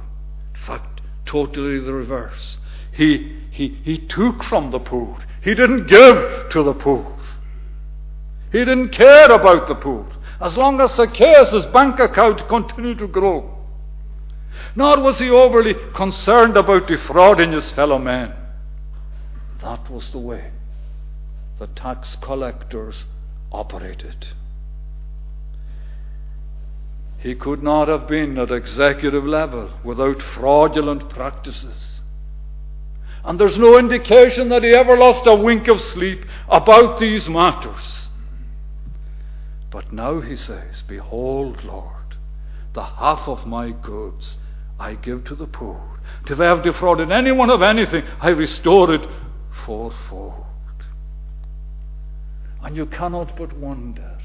In 0.54 0.60
fact, 0.60 1.00
totally 1.26 1.80
the 1.80 1.92
reverse. 1.92 2.58
He, 2.92 3.40
he, 3.50 3.68
he 3.82 3.98
took 3.98 4.44
from 4.44 4.70
the 4.70 4.78
poor. 4.78 5.18
He 5.42 5.54
didn't 5.54 5.86
give 5.86 6.48
to 6.50 6.62
the 6.62 6.74
poor. 6.74 7.12
He 8.52 8.58
didn't 8.58 8.90
care 8.90 9.32
about 9.32 9.66
the 9.66 9.74
poor. 9.74 10.06
As 10.40 10.56
long 10.56 10.80
as 10.80 10.94
Zacchaeus' 10.94 11.64
bank 11.66 11.98
account 11.98 12.46
continued 12.48 12.98
to 12.98 13.08
grow. 13.08 13.50
Nor 14.76 15.00
was 15.00 15.18
he 15.18 15.28
overly 15.30 15.74
concerned 15.94 16.56
about 16.56 16.86
defrauding 16.86 17.52
his 17.52 17.72
fellow 17.72 17.98
men. 17.98 18.32
That 19.60 19.90
was 19.90 20.10
the 20.10 20.18
way 20.18 20.50
the 21.58 21.66
tax 21.68 22.16
collectors 22.16 23.04
operated. 23.54 24.28
He 27.18 27.34
could 27.34 27.62
not 27.62 27.88
have 27.88 28.06
been 28.06 28.36
at 28.36 28.50
executive 28.50 29.24
level 29.24 29.70
without 29.82 30.20
fraudulent 30.20 31.08
practices. 31.08 32.02
And 33.24 33.40
there's 33.40 33.58
no 33.58 33.78
indication 33.78 34.50
that 34.50 34.62
he 34.62 34.74
ever 34.74 34.96
lost 34.98 35.22
a 35.26 35.34
wink 35.34 35.66
of 35.68 35.80
sleep 35.80 36.26
about 36.48 36.98
these 36.98 37.26
matters. 37.28 38.10
But 39.70 39.92
now 39.92 40.20
he 40.20 40.36
says, 40.36 40.82
Behold, 40.86 41.64
Lord, 41.64 42.16
the 42.74 42.84
half 42.84 43.26
of 43.26 43.46
my 43.46 43.70
goods 43.70 44.36
I 44.78 44.94
give 44.94 45.24
to 45.24 45.34
the 45.34 45.46
poor. 45.46 46.00
If 46.28 46.38
I 46.38 46.44
have 46.44 46.62
defrauded 46.62 47.10
anyone 47.10 47.48
of 47.48 47.62
anything, 47.62 48.04
I 48.20 48.30
restore 48.30 48.92
it 48.92 49.08
fourfold. 49.64 50.43
And 52.64 52.74
you 52.76 52.86
cannot 52.86 53.36
but 53.36 53.52
wonder 53.52 54.18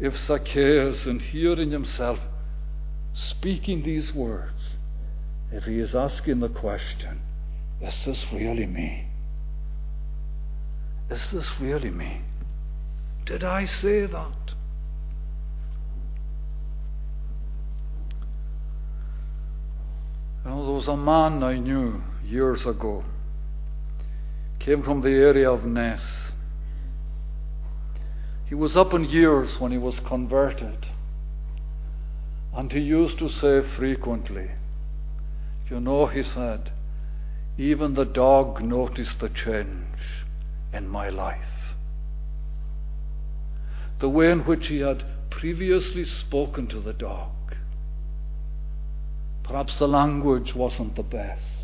if 0.00 0.16
Zacchaeus, 0.18 1.06
in 1.06 1.20
hearing 1.20 1.70
himself 1.70 2.18
speaking 3.14 3.82
these 3.82 4.12
words, 4.12 4.76
if 5.52 5.64
he 5.64 5.78
is 5.78 5.94
asking 5.94 6.40
the 6.40 6.48
question, 6.48 7.20
is 7.80 8.04
this 8.04 8.26
really 8.32 8.66
me? 8.66 9.06
Is 11.08 11.30
this 11.30 11.48
really 11.60 11.90
me? 11.90 12.22
Did 13.24 13.44
I 13.44 13.66
say 13.66 14.06
that? 14.06 14.54
You 20.44 20.50
know, 20.50 20.64
there 20.64 20.74
was 20.74 20.88
a 20.88 20.96
man 20.96 21.44
I 21.44 21.58
knew 21.58 22.02
years 22.24 22.66
ago. 22.66 23.04
Came 24.58 24.82
from 24.82 25.02
the 25.02 25.10
area 25.10 25.50
of 25.50 25.64
Ness. 25.64 26.25
He 28.48 28.54
was 28.54 28.76
up 28.76 28.94
in 28.94 29.04
years 29.04 29.60
when 29.60 29.72
he 29.72 29.78
was 29.78 29.98
converted. 30.00 30.86
And 32.54 32.72
he 32.72 32.80
used 32.80 33.18
to 33.18 33.28
say 33.28 33.60
frequently, 33.60 34.50
You 35.68 35.80
know, 35.80 36.06
he 36.06 36.22
said, 36.22 36.70
even 37.58 37.94
the 37.94 38.04
dog 38.04 38.62
noticed 38.62 39.20
the 39.20 39.28
change 39.28 40.24
in 40.72 40.88
my 40.88 41.08
life. 41.08 41.74
The 43.98 44.08
way 44.08 44.30
in 44.30 44.40
which 44.40 44.68
he 44.68 44.80
had 44.80 45.04
previously 45.30 46.04
spoken 46.04 46.66
to 46.68 46.80
the 46.80 46.92
dog. 46.92 47.30
Perhaps 49.42 49.78
the 49.78 49.88
language 49.88 50.54
wasn't 50.54 50.96
the 50.96 51.02
best. 51.02 51.58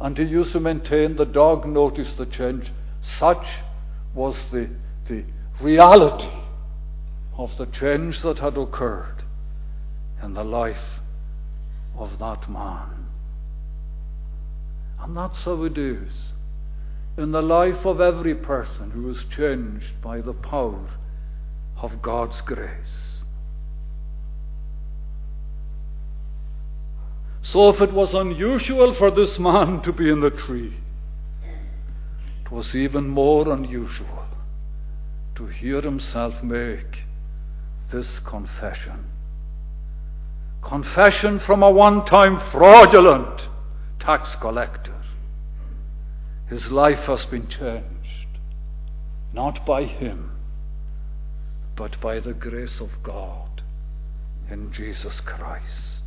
And 0.00 0.16
he 0.18 0.24
used 0.24 0.52
to 0.52 0.60
maintain 0.60 1.16
the 1.16 1.26
dog 1.26 1.66
noticed 1.66 2.16
the 2.16 2.26
change. 2.26 2.72
Such 3.00 3.46
was 4.14 4.50
the, 4.50 4.70
the 5.10 5.24
reality 5.60 6.30
of 7.36 7.56
the 7.58 7.66
change 7.66 8.22
that 8.22 8.38
had 8.38 8.56
occurred 8.56 9.24
in 10.22 10.34
the 10.34 10.44
life 10.44 11.00
of 11.96 12.18
that 12.20 12.48
man. 12.48 13.08
And 15.00 15.16
that's 15.16 15.44
how 15.44 15.64
it 15.64 15.76
is 15.76 16.32
in 17.18 17.32
the 17.32 17.42
life 17.42 17.84
of 17.84 18.00
every 18.00 18.34
person 18.34 18.92
who 18.92 19.10
is 19.10 19.24
changed 19.24 20.00
by 20.00 20.20
the 20.20 20.32
power 20.32 20.88
of 21.76 22.00
God's 22.00 22.40
grace. 22.42 23.18
So, 27.42 27.70
if 27.70 27.80
it 27.80 27.92
was 27.92 28.14
unusual 28.14 28.94
for 28.94 29.10
this 29.10 29.38
man 29.38 29.80
to 29.82 29.92
be 29.92 30.08
in 30.08 30.20
the 30.20 30.30
tree, 30.30 30.74
it 32.44 32.50
was 32.52 32.76
even 32.76 33.08
more 33.08 33.50
unusual 33.50 34.30
to 35.40 35.46
hear 35.46 35.80
himself 35.80 36.42
make 36.42 37.04
this 37.90 38.18
confession. 38.20 39.06
Confession 40.62 41.38
from 41.38 41.62
a 41.62 41.70
one 41.70 42.04
time 42.04 42.38
fraudulent 42.50 43.48
tax 43.98 44.36
collector. 44.36 45.00
His 46.50 46.70
life 46.70 47.06
has 47.06 47.24
been 47.24 47.48
changed, 47.48 48.38
not 49.32 49.64
by 49.64 49.84
him, 49.84 50.30
but 51.74 51.98
by 52.02 52.20
the 52.20 52.34
grace 52.34 52.78
of 52.78 52.90
God 53.02 53.62
in 54.50 54.70
Jesus 54.72 55.20
Christ. 55.20 55.99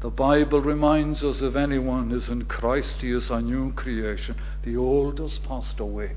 The 0.00 0.10
Bible 0.10 0.60
reminds 0.60 1.24
us 1.24 1.42
if 1.42 1.56
anyone 1.56 2.12
is 2.12 2.28
in 2.28 2.44
Christ, 2.44 3.00
he 3.00 3.10
is 3.10 3.30
a 3.30 3.40
new 3.40 3.72
creation. 3.72 4.36
The 4.62 4.76
old 4.76 5.18
has 5.18 5.38
passed 5.38 5.80
away. 5.80 6.12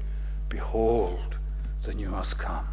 Behold, 0.50 1.36
the 1.84 1.94
new 1.94 2.12
has 2.12 2.34
come. 2.36 2.68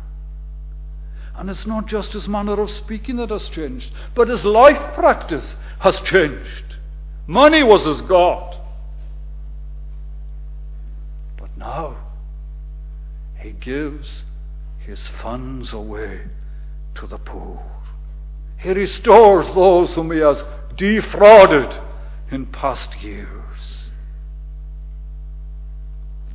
And 1.35 1.49
it's 1.49 1.67
not 1.67 1.87
just 1.87 2.13
his 2.13 2.29
manner 2.29 2.61
of 2.61 2.71
speaking 2.71 3.17
that 3.17 3.31
has 3.31 3.49
changed, 3.49 3.91
but 4.15 4.29
his 4.29 4.45
life 4.45 4.95
practice 4.95 5.55
has 5.79 6.01
changed. 6.01 6.77
Money 7.27 7.63
was 7.63 7.85
his 7.85 8.01
God. 8.03 8.57
But 11.39 11.57
now, 11.57 11.97
he 13.39 13.53
gives 13.53 14.25
his 14.79 15.09
funds 15.23 15.73
away 15.73 16.23
to 16.97 17.07
the 17.07 17.19
poor. 17.19 17.63
He 18.59 18.71
restores 18.71 19.55
those 19.55 19.95
whom 19.95 20.11
he 20.11 20.19
has 20.19 20.43
defrauded 20.79 21.77
in 22.31 22.47
past 22.47 23.03
years. 23.03 23.91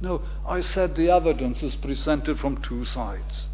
No, 0.01 0.21
I 0.45 0.61
said 0.61 0.95
the 0.95 1.09
evidence 1.09 1.63
is 1.63 1.75
presented 1.75 2.37
from 2.37 2.61
two 2.61 2.83
sides. 2.83 3.47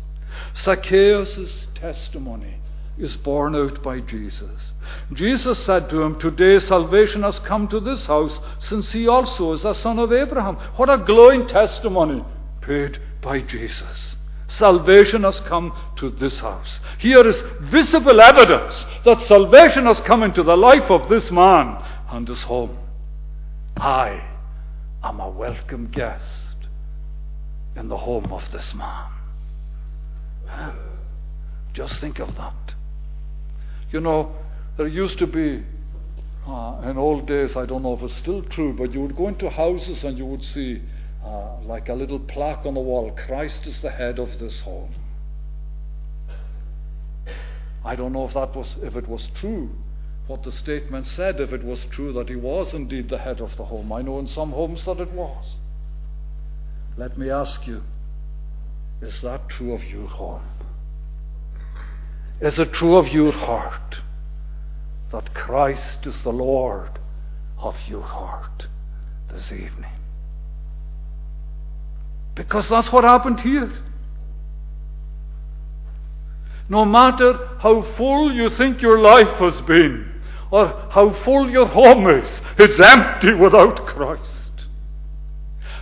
Zacchaeus' 0.56 1.68
testimony 1.76 2.56
is 2.98 3.16
borne 3.18 3.56
out 3.56 3.84
by 3.84 4.00
Jesus. 4.00 4.74
Jesus 5.14 5.60
said 5.60 5.90
to 5.90 6.02
him, 6.02 6.20
Today 6.20 6.60
salvation 6.60 7.22
has 7.22 7.40
come 7.40 7.68
to 7.68 7.80
this 7.80 8.08
house, 8.08 8.40
since 8.60 8.92
he 8.92 9.08
also 9.08 9.54
is 9.54 9.64
a 9.64 9.76
son 9.76 10.00
of 10.00 10.12
Abraham. 10.12 10.56
What 10.76 10.90
a 10.90 10.98
glowing 10.98 11.48
testimony 11.48 12.26
paid 12.62 13.00
by 13.22 13.42
Jesus. 13.42 14.16
Salvation 14.50 15.24
has 15.24 15.40
come 15.42 15.74
to 15.98 16.10
this 16.10 16.40
house. 16.40 16.80
Here 16.98 17.26
is 17.26 17.42
visible 17.62 18.20
evidence 18.20 18.86
that 19.06 19.22
salvation 19.22 19.86
has 19.86 20.00
come 20.02 20.24
into 20.24 20.44
the 20.44 20.58
life 20.58 20.90
of 20.90 21.08
this 21.08 21.32
man 21.32 21.82
and 22.10 22.28
his 22.28 22.42
home. 22.44 22.78
I 23.78 24.24
am 25.04 25.20
a 25.20 25.30
welcome 25.30 25.88
guest 25.88 26.68
in 27.76 27.88
the 27.88 27.98
home 27.98 28.34
of 28.34 28.52
this 28.52 28.74
man. 28.74 29.12
Just 31.74 32.02
think 32.02 32.20
of 32.20 32.36
that. 32.36 32.74
You 33.92 34.02
know, 34.02 34.36
there 34.78 34.88
used 34.88 35.20
to 35.20 35.28
be, 35.28 35.64
uh, 36.48 36.82
in 36.86 36.98
old 36.98 37.28
days, 37.28 37.56
I 37.56 37.66
don't 37.66 37.84
know 37.84 37.94
if 37.94 38.02
it's 38.02 38.16
still 38.16 38.42
true, 38.42 38.74
but 38.74 38.94
you 38.94 39.02
would 39.02 39.16
go 39.16 39.28
into 39.28 39.50
houses 39.50 40.04
and 40.04 40.18
you 40.18 40.26
would 40.26 40.44
see 40.44 40.82
uh, 41.24 41.60
like 41.62 41.90
a 41.90 41.94
little 41.94 42.20
plaque 42.20 42.66
on 42.66 42.74
the 42.74 42.80
wall 42.80 43.12
Christ 43.12 43.68
is 43.68 43.82
the 43.82 43.92
head 43.92 44.20
of 44.20 44.40
this 44.40 44.62
home. 44.62 44.94
I 47.84 47.96
don't 47.96 48.14
know 48.14 48.26
if 48.26 48.34
that 48.34 48.56
was 48.56 48.76
if 48.82 48.96
it 48.96 49.08
was 49.08 49.30
true 49.36 49.70
what 50.28 50.44
the 50.44 50.52
statement 50.52 51.08
said 51.08 51.42
if 51.42 51.52
it 51.52 51.64
was 51.64 51.86
true 51.88 52.14
that 52.14 52.30
he 52.30 52.36
was 52.36 52.74
indeed 52.74 53.10
the 53.10 53.18
head 53.18 53.42
of 53.42 53.58
the 53.58 53.66
home. 53.66 53.92
I 53.92 54.04
know 54.04 54.20
in 54.20 54.28
some 54.28 54.52
homes 54.52 54.86
that 54.86 55.00
it 55.00 55.12
was. 55.12 55.56
Let 56.98 57.18
me 57.18 57.30
ask 57.30 57.66
you, 57.66 57.84
is 59.02 59.22
that 59.22 59.50
true 59.50 59.74
of 59.74 59.84
your 59.84 60.08
home? 60.08 60.44
Is 62.42 62.60
it 62.60 62.74
true 62.74 62.96
of 62.96 63.08
your 63.08 63.32
heart 63.32 63.98
that 65.12 65.34
Christ 65.34 66.06
is 66.06 66.22
the 66.22 66.32
Lord 66.32 67.00
of 67.58 67.76
your 67.88 68.04
heart 68.04 68.68
this 69.32 69.52
evening? 69.52 69.99
Because 72.40 72.70
that's 72.70 72.90
what 72.90 73.04
happened 73.04 73.42
here. 73.42 73.70
No 76.70 76.86
matter 76.86 77.34
how 77.60 77.82
full 77.82 78.34
you 78.34 78.48
think 78.48 78.82
your 78.82 79.00
life 79.00 79.38
has 79.40 79.60
been, 79.68 80.22
or 80.50 80.68
how 80.90 81.12
full 81.26 81.50
your 81.50 81.68
home 81.68 82.08
is, 82.08 82.40
it's 82.58 82.80
empty 82.80 83.34
without 83.34 83.86
Christ. 83.86 84.68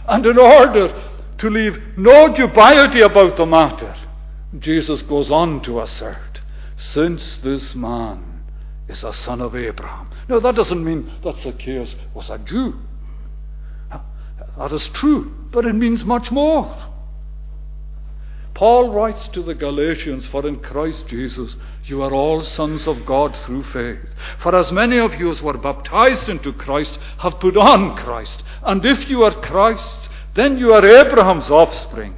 And 0.08 0.26
in 0.26 0.40
order 0.40 1.00
to 1.38 1.48
leave 1.48 1.80
no 1.96 2.34
dubiety 2.34 3.06
about 3.06 3.38
the 3.38 3.46
matter, 3.46 3.96
Jesus 4.58 5.04
goes 5.04 5.30
on 5.30 5.62
to 5.62 5.82
assert, 5.82 6.42
since 6.76 7.38
this 7.38 7.76
man 7.76 8.42
is 8.88 9.04
a 9.04 9.14
son 9.14 9.42
of 9.42 9.56
Abraham. 9.56 10.10
Now, 10.28 10.40
that 10.40 10.56
doesn't 10.56 10.84
mean 10.84 11.12
that 11.24 11.38
Zacchaeus 11.38 11.96
was 12.16 12.32
a 12.32 12.40
Jew. 12.40 12.80
That 14.58 14.72
is 14.72 14.88
true, 14.90 15.32
but 15.52 15.66
it 15.66 15.74
means 15.74 16.04
much 16.06 16.32
more. 16.32 16.76
Paul 18.54 18.92
writes 18.92 19.28
to 19.30 19.44
the 19.44 19.54
Galatians, 19.54 20.26
For 20.26 20.48
in 20.48 20.60
Christ 20.62 21.08
Jesus 21.08 21.58
you 21.86 22.02
are 22.02 22.12
all 22.12 22.42
sons 22.42 22.88
of 22.88 23.06
God 23.06 23.38
through 23.38 23.64
faith. 23.66 24.16
For 24.40 24.56
as 24.56 24.72
many 24.72 24.98
of 24.98 25.14
you 25.14 25.30
as 25.30 25.44
were 25.44 25.60
baptized 25.60 26.28
into 26.28 26.52
Christ 26.54 26.98
have 27.20 27.40
put 27.40 27.56
on 27.56 27.96
Christ. 27.96 28.42
And 28.64 28.84
if 28.84 29.10
you 29.10 29.22
are 29.24 29.42
Christ, 29.42 30.10
then 30.34 30.58
you 30.58 30.74
are 30.74 30.84
Abraham's 30.84 31.52
offspring, 31.52 32.16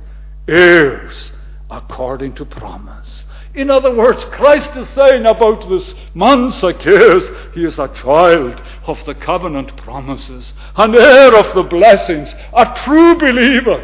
heirs 0.48 1.34
according 1.70 2.36
to 2.36 2.46
promise. 2.46 3.26
In 3.56 3.70
other 3.72 3.94
words, 3.94 4.24
Christ 4.26 4.76
is 4.76 4.88
saying 4.90 5.26
about 5.26 5.68
this 5.68 5.96
man 6.14 6.52
Zacchaeus, 6.52 7.28
he 7.54 7.66
is 7.66 7.80
a 7.80 7.88
child 7.88 8.62
of 8.86 9.04
the 9.06 9.16
covenant 9.16 9.76
promises, 9.76 10.54
an 10.76 10.96
heir 10.96 11.36
of 11.36 11.54
the 11.56 11.64
blessings, 11.64 12.34
a 12.54 12.74
true 12.76 13.16
believer. 13.16 13.84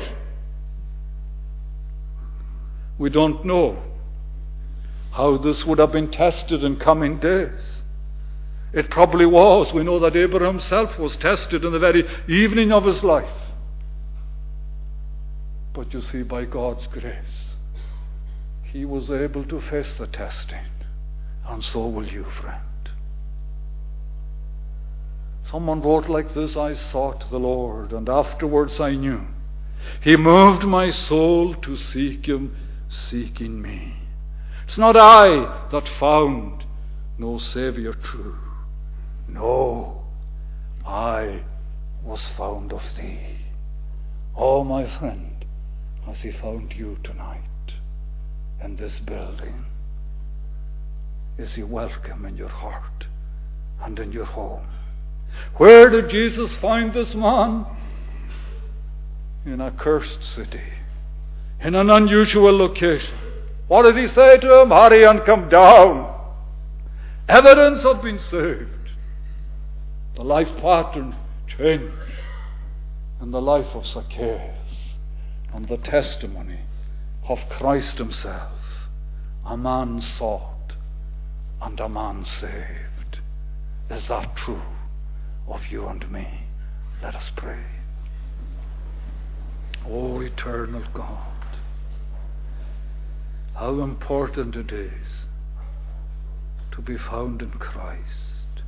We 2.98 3.10
don't 3.10 3.44
know 3.44 3.82
how 5.12 5.38
this 5.38 5.66
would 5.66 5.80
have 5.80 5.92
been 5.92 6.12
tested 6.12 6.64
in 6.64 6.78
coming 6.78 7.20
days. 7.20 7.82
It 8.72 8.90
probably 8.90 9.26
was. 9.26 9.74
We 9.74 9.84
know 9.84 10.00
that 10.00 10.16
Abraham 10.16 10.56
himself 10.56 11.00
was 11.00 11.16
tested 11.16 11.64
in 11.64 11.72
the 11.72 11.80
very 11.80 12.04
evening 12.28 12.72
of 12.72 12.86
his 12.86 13.04
life. 13.04 13.30
But 15.74 15.94
you 15.94 16.02
see, 16.02 16.24
by 16.24 16.46
God's 16.46 16.88
grace, 16.88 17.55
he 18.76 18.84
was 18.84 19.10
able 19.10 19.46
to 19.46 19.62
face 19.62 19.94
the 19.94 20.06
testing. 20.06 20.68
And 21.48 21.64
so 21.64 21.88
will 21.88 22.06
you, 22.06 22.26
friend. 22.26 22.90
Someone 25.46 25.82
wrote 25.82 26.10
like 26.10 26.34
this 26.34 26.58
I 26.58 26.74
sought 26.74 27.30
the 27.30 27.40
Lord, 27.40 27.94
and 27.94 28.10
afterwards 28.10 28.82
I 28.82 28.96
knew. 28.96 29.28
He 30.02 30.18
moved 30.18 30.64
my 30.64 30.92
soul 30.92 31.56
to 31.56 31.78
seek 31.78 32.26
him, 32.26 32.54
seeking 32.90 33.62
me. 33.62 33.94
It's 34.68 34.78
not 34.78 34.98
I 34.98 35.68
that 35.72 35.88
found 35.88 36.66
no 37.18 37.38
Saviour 37.38 37.94
true. 37.94 38.36
No, 39.30 40.04
I 40.86 41.44
was 42.04 42.28
found 42.28 42.74
of 42.74 42.84
thee. 42.98 43.38
Oh, 44.36 44.66
my 44.66 44.86
friend, 45.00 45.46
has 46.06 46.24
he 46.24 46.34
found 46.34 46.74
you 46.74 46.98
tonight? 47.04 47.44
In 48.66 48.76
this 48.76 49.00
building? 49.00 49.64
Is 51.38 51.54
He 51.54 51.64
welcome 51.64 52.26
in 52.26 52.36
your 52.36 52.50
heart 52.50 53.06
and 53.82 54.00
in 54.00 54.12
your 54.12 54.26
home? 54.26 54.66
Where 55.58 55.90
did 55.90 56.10
Jesus 56.10 56.56
find 56.58 56.92
this 56.92 57.14
man? 57.14 57.66
In 59.46 59.62
a 59.62 59.72
cursed 59.72 60.24
city, 60.24 60.74
in 61.62 61.76
an 61.76 61.92
unusual 61.92 62.58
location. 62.58 63.14
What 63.68 63.84
did 63.84 63.98
He 63.98 64.08
say 64.08 64.38
to 64.38 64.62
him? 64.62 64.70
Hurry 64.70 65.04
and 65.04 65.24
come 65.24 65.48
down. 65.48 66.12
Evidence 67.30 67.86
of 67.86 68.02
being 68.02 68.20
saved. 68.20 68.70
The 70.16 70.24
life 70.24 70.50
pattern 70.58 71.16
changed 71.48 71.94
in 73.22 73.32
the 73.32 73.42
life 73.42 73.76
of 73.76 73.86
Zacchaeus 73.86 74.98
and 75.54 75.68
the 75.68 75.78
testimony 75.78 76.60
of 77.28 77.40
Christ 77.50 77.98
Himself. 77.98 78.52
A 79.46 79.58
man 79.58 80.02
sought 80.02 80.76
and 81.62 81.80
a 81.80 81.90
man 81.90 82.26
saved. 82.26 83.20
Is 83.90 84.08
that 84.08 84.36
true 84.36 84.62
of 85.48 85.68
you 85.68 85.88
and 85.88 86.10
me? 86.12 86.28
Let 87.02 87.16
us 87.16 87.32
pray. 87.36 87.64
O 89.88 90.20
eternal 90.22 90.84
God, 90.94 91.46
how 93.54 93.82
important 93.82 94.56
it 94.56 94.72
is 94.72 95.26
to 96.72 96.82
be 96.82 96.98
found 96.98 97.42
in 97.42 97.52
Christ. 97.52 98.64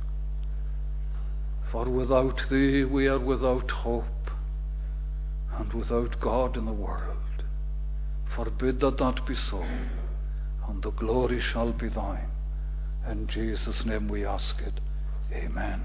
For 1.70 1.84
without 1.84 2.40
Thee 2.48 2.84
we 2.84 3.08
are 3.08 3.18
without 3.18 3.70
hope 3.70 4.30
and 5.58 5.72
without 5.72 6.20
God 6.20 6.56
in 6.56 6.64
the 6.64 6.72
world. 6.72 7.27
Forbid 8.34 8.80
that 8.80 8.98
that 8.98 9.26
be 9.26 9.34
so, 9.34 9.64
and 10.68 10.82
the 10.82 10.90
glory 10.90 11.40
shall 11.40 11.72
be 11.72 11.88
thine. 11.88 12.30
In 13.08 13.26
Jesus' 13.26 13.84
name 13.84 14.08
we 14.08 14.24
ask 14.24 14.60
it. 14.60 14.80
Amen. 15.32 15.82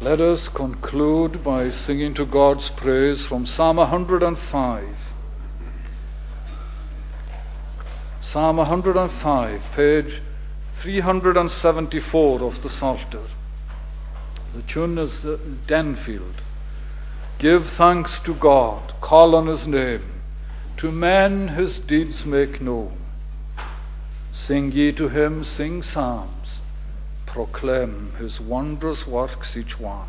Let 0.00 0.20
us 0.20 0.48
conclude 0.48 1.44
by 1.44 1.70
singing 1.70 2.14
to 2.14 2.24
God's 2.24 2.70
praise 2.70 3.26
from 3.26 3.44
Psalm 3.44 3.76
105. 3.76 4.96
Psalm 8.22 8.56
105, 8.56 9.62
page 9.74 10.22
374 10.80 12.42
of 12.42 12.62
the 12.62 12.70
Psalter. 12.70 13.26
The 14.54 14.62
tune 14.62 14.98
is 14.98 15.24
uh, 15.24 15.36
Denfield. 15.66 16.42
Give 17.38 17.68
thanks 17.70 18.18
to 18.20 18.34
God, 18.34 18.94
call 19.00 19.34
on 19.34 19.46
his 19.46 19.66
name, 19.66 20.19
to 20.80 20.90
men 20.90 21.48
his 21.48 21.78
deeds 21.80 22.24
make 22.24 22.58
known. 22.58 22.96
Sing 24.32 24.72
ye 24.72 24.90
to 24.92 25.10
him, 25.10 25.44
sing 25.44 25.82
psalms, 25.82 26.62
proclaim 27.26 28.14
his 28.18 28.40
wondrous 28.40 29.06
works 29.06 29.58
each 29.58 29.78
one. 29.78 30.08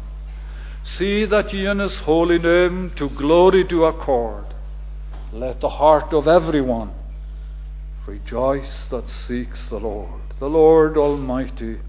See 0.82 1.26
that 1.26 1.52
ye 1.52 1.66
in 1.66 1.80
his 1.80 2.00
holy 2.00 2.40
name 2.40 2.94
to 2.96 3.10
glory 3.10 3.66
do 3.66 3.84
accord. 3.84 4.46
Let 5.34 5.60
the 5.60 5.76
heart 5.82 6.14
of 6.14 6.26
every 6.26 6.62
one 6.62 6.94
rejoice 8.08 8.86
that 8.86 9.10
seeks 9.10 9.68
the 9.68 9.80
Lord, 9.80 10.22
the 10.40 10.48
Lord 10.48 10.96
Almighty, 10.96 11.80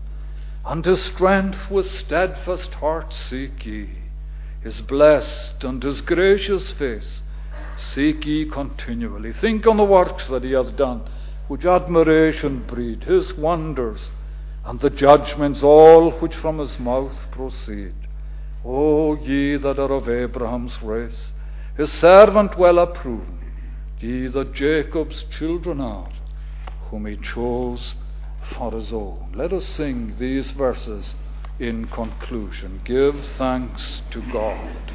and 0.67 0.85
his 0.85 1.03
strength 1.03 1.71
with 1.71 1.87
steadfast 1.87 2.75
heart 2.75 3.15
seek 3.15 3.65
ye. 3.65 3.91
His 4.61 4.81
blessed 4.81 5.63
and 5.63 5.81
his 5.85 6.01
gracious 6.01 6.73
face 6.73 7.23
seek 7.77 8.27
ye 8.27 8.45
continually. 8.47 9.33
Think 9.33 9.67
on 9.67 9.77
the 9.77 9.85
works 9.85 10.29
that 10.29 10.45
he 10.45 10.53
has 10.53 10.71
done, 10.71 11.03
which 11.49 11.65
admiration 11.65 12.65
breed, 12.67 13.05
his 13.05 13.35
wonders, 13.35 14.11
and 14.65 14.81
the 14.81 14.91
judgments 14.91 15.63
all 15.63 16.13
which 16.13 16.35
from 16.35 16.59
his 16.59 16.79
mouth 16.79 17.27
proceed. 17.31 17.95
O 18.65 19.17
ye 19.17 19.57
that 19.57 19.79
are 19.79 19.93
of 19.93 20.09
Abraham's 20.09 20.81
race, 20.83 21.33
his 21.77 21.91
servant 21.91 22.57
well 22.57 22.79
approved, 22.79 23.43
ye 23.99 24.29
that 24.29 24.55
Jacob's 24.55 25.25
children 25.25 25.81
are, 25.81 26.11
whom 26.91 27.07
he 27.07 27.17
chose 27.17 27.95
for 28.57 28.71
his 28.73 28.93
own. 28.93 29.33
Let 29.35 29.53
us 29.53 29.67
sing 29.67 30.17
these 30.19 30.53
verses 30.53 31.15
in 31.59 31.87
conclusion. 31.87 32.81
Give 32.85 33.27
thanks 33.39 34.03
to 34.11 34.21
God. 34.33 34.93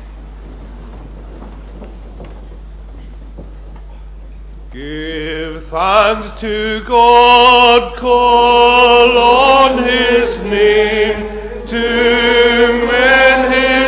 Give 4.77 5.65
thanks 5.69 6.39
to 6.41 6.83
God, 6.87 7.97
call 7.97 9.17
on 9.17 9.83
his 9.83 10.37
name 10.43 11.67
to 11.67 12.85
men 12.85 13.51
his 13.51 13.86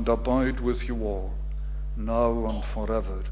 and 0.00 0.08
abide 0.08 0.58
with 0.60 0.80
you 0.84 1.04
all, 1.04 1.30
now 1.94 2.46
and 2.46 2.64
forever. 2.72 3.22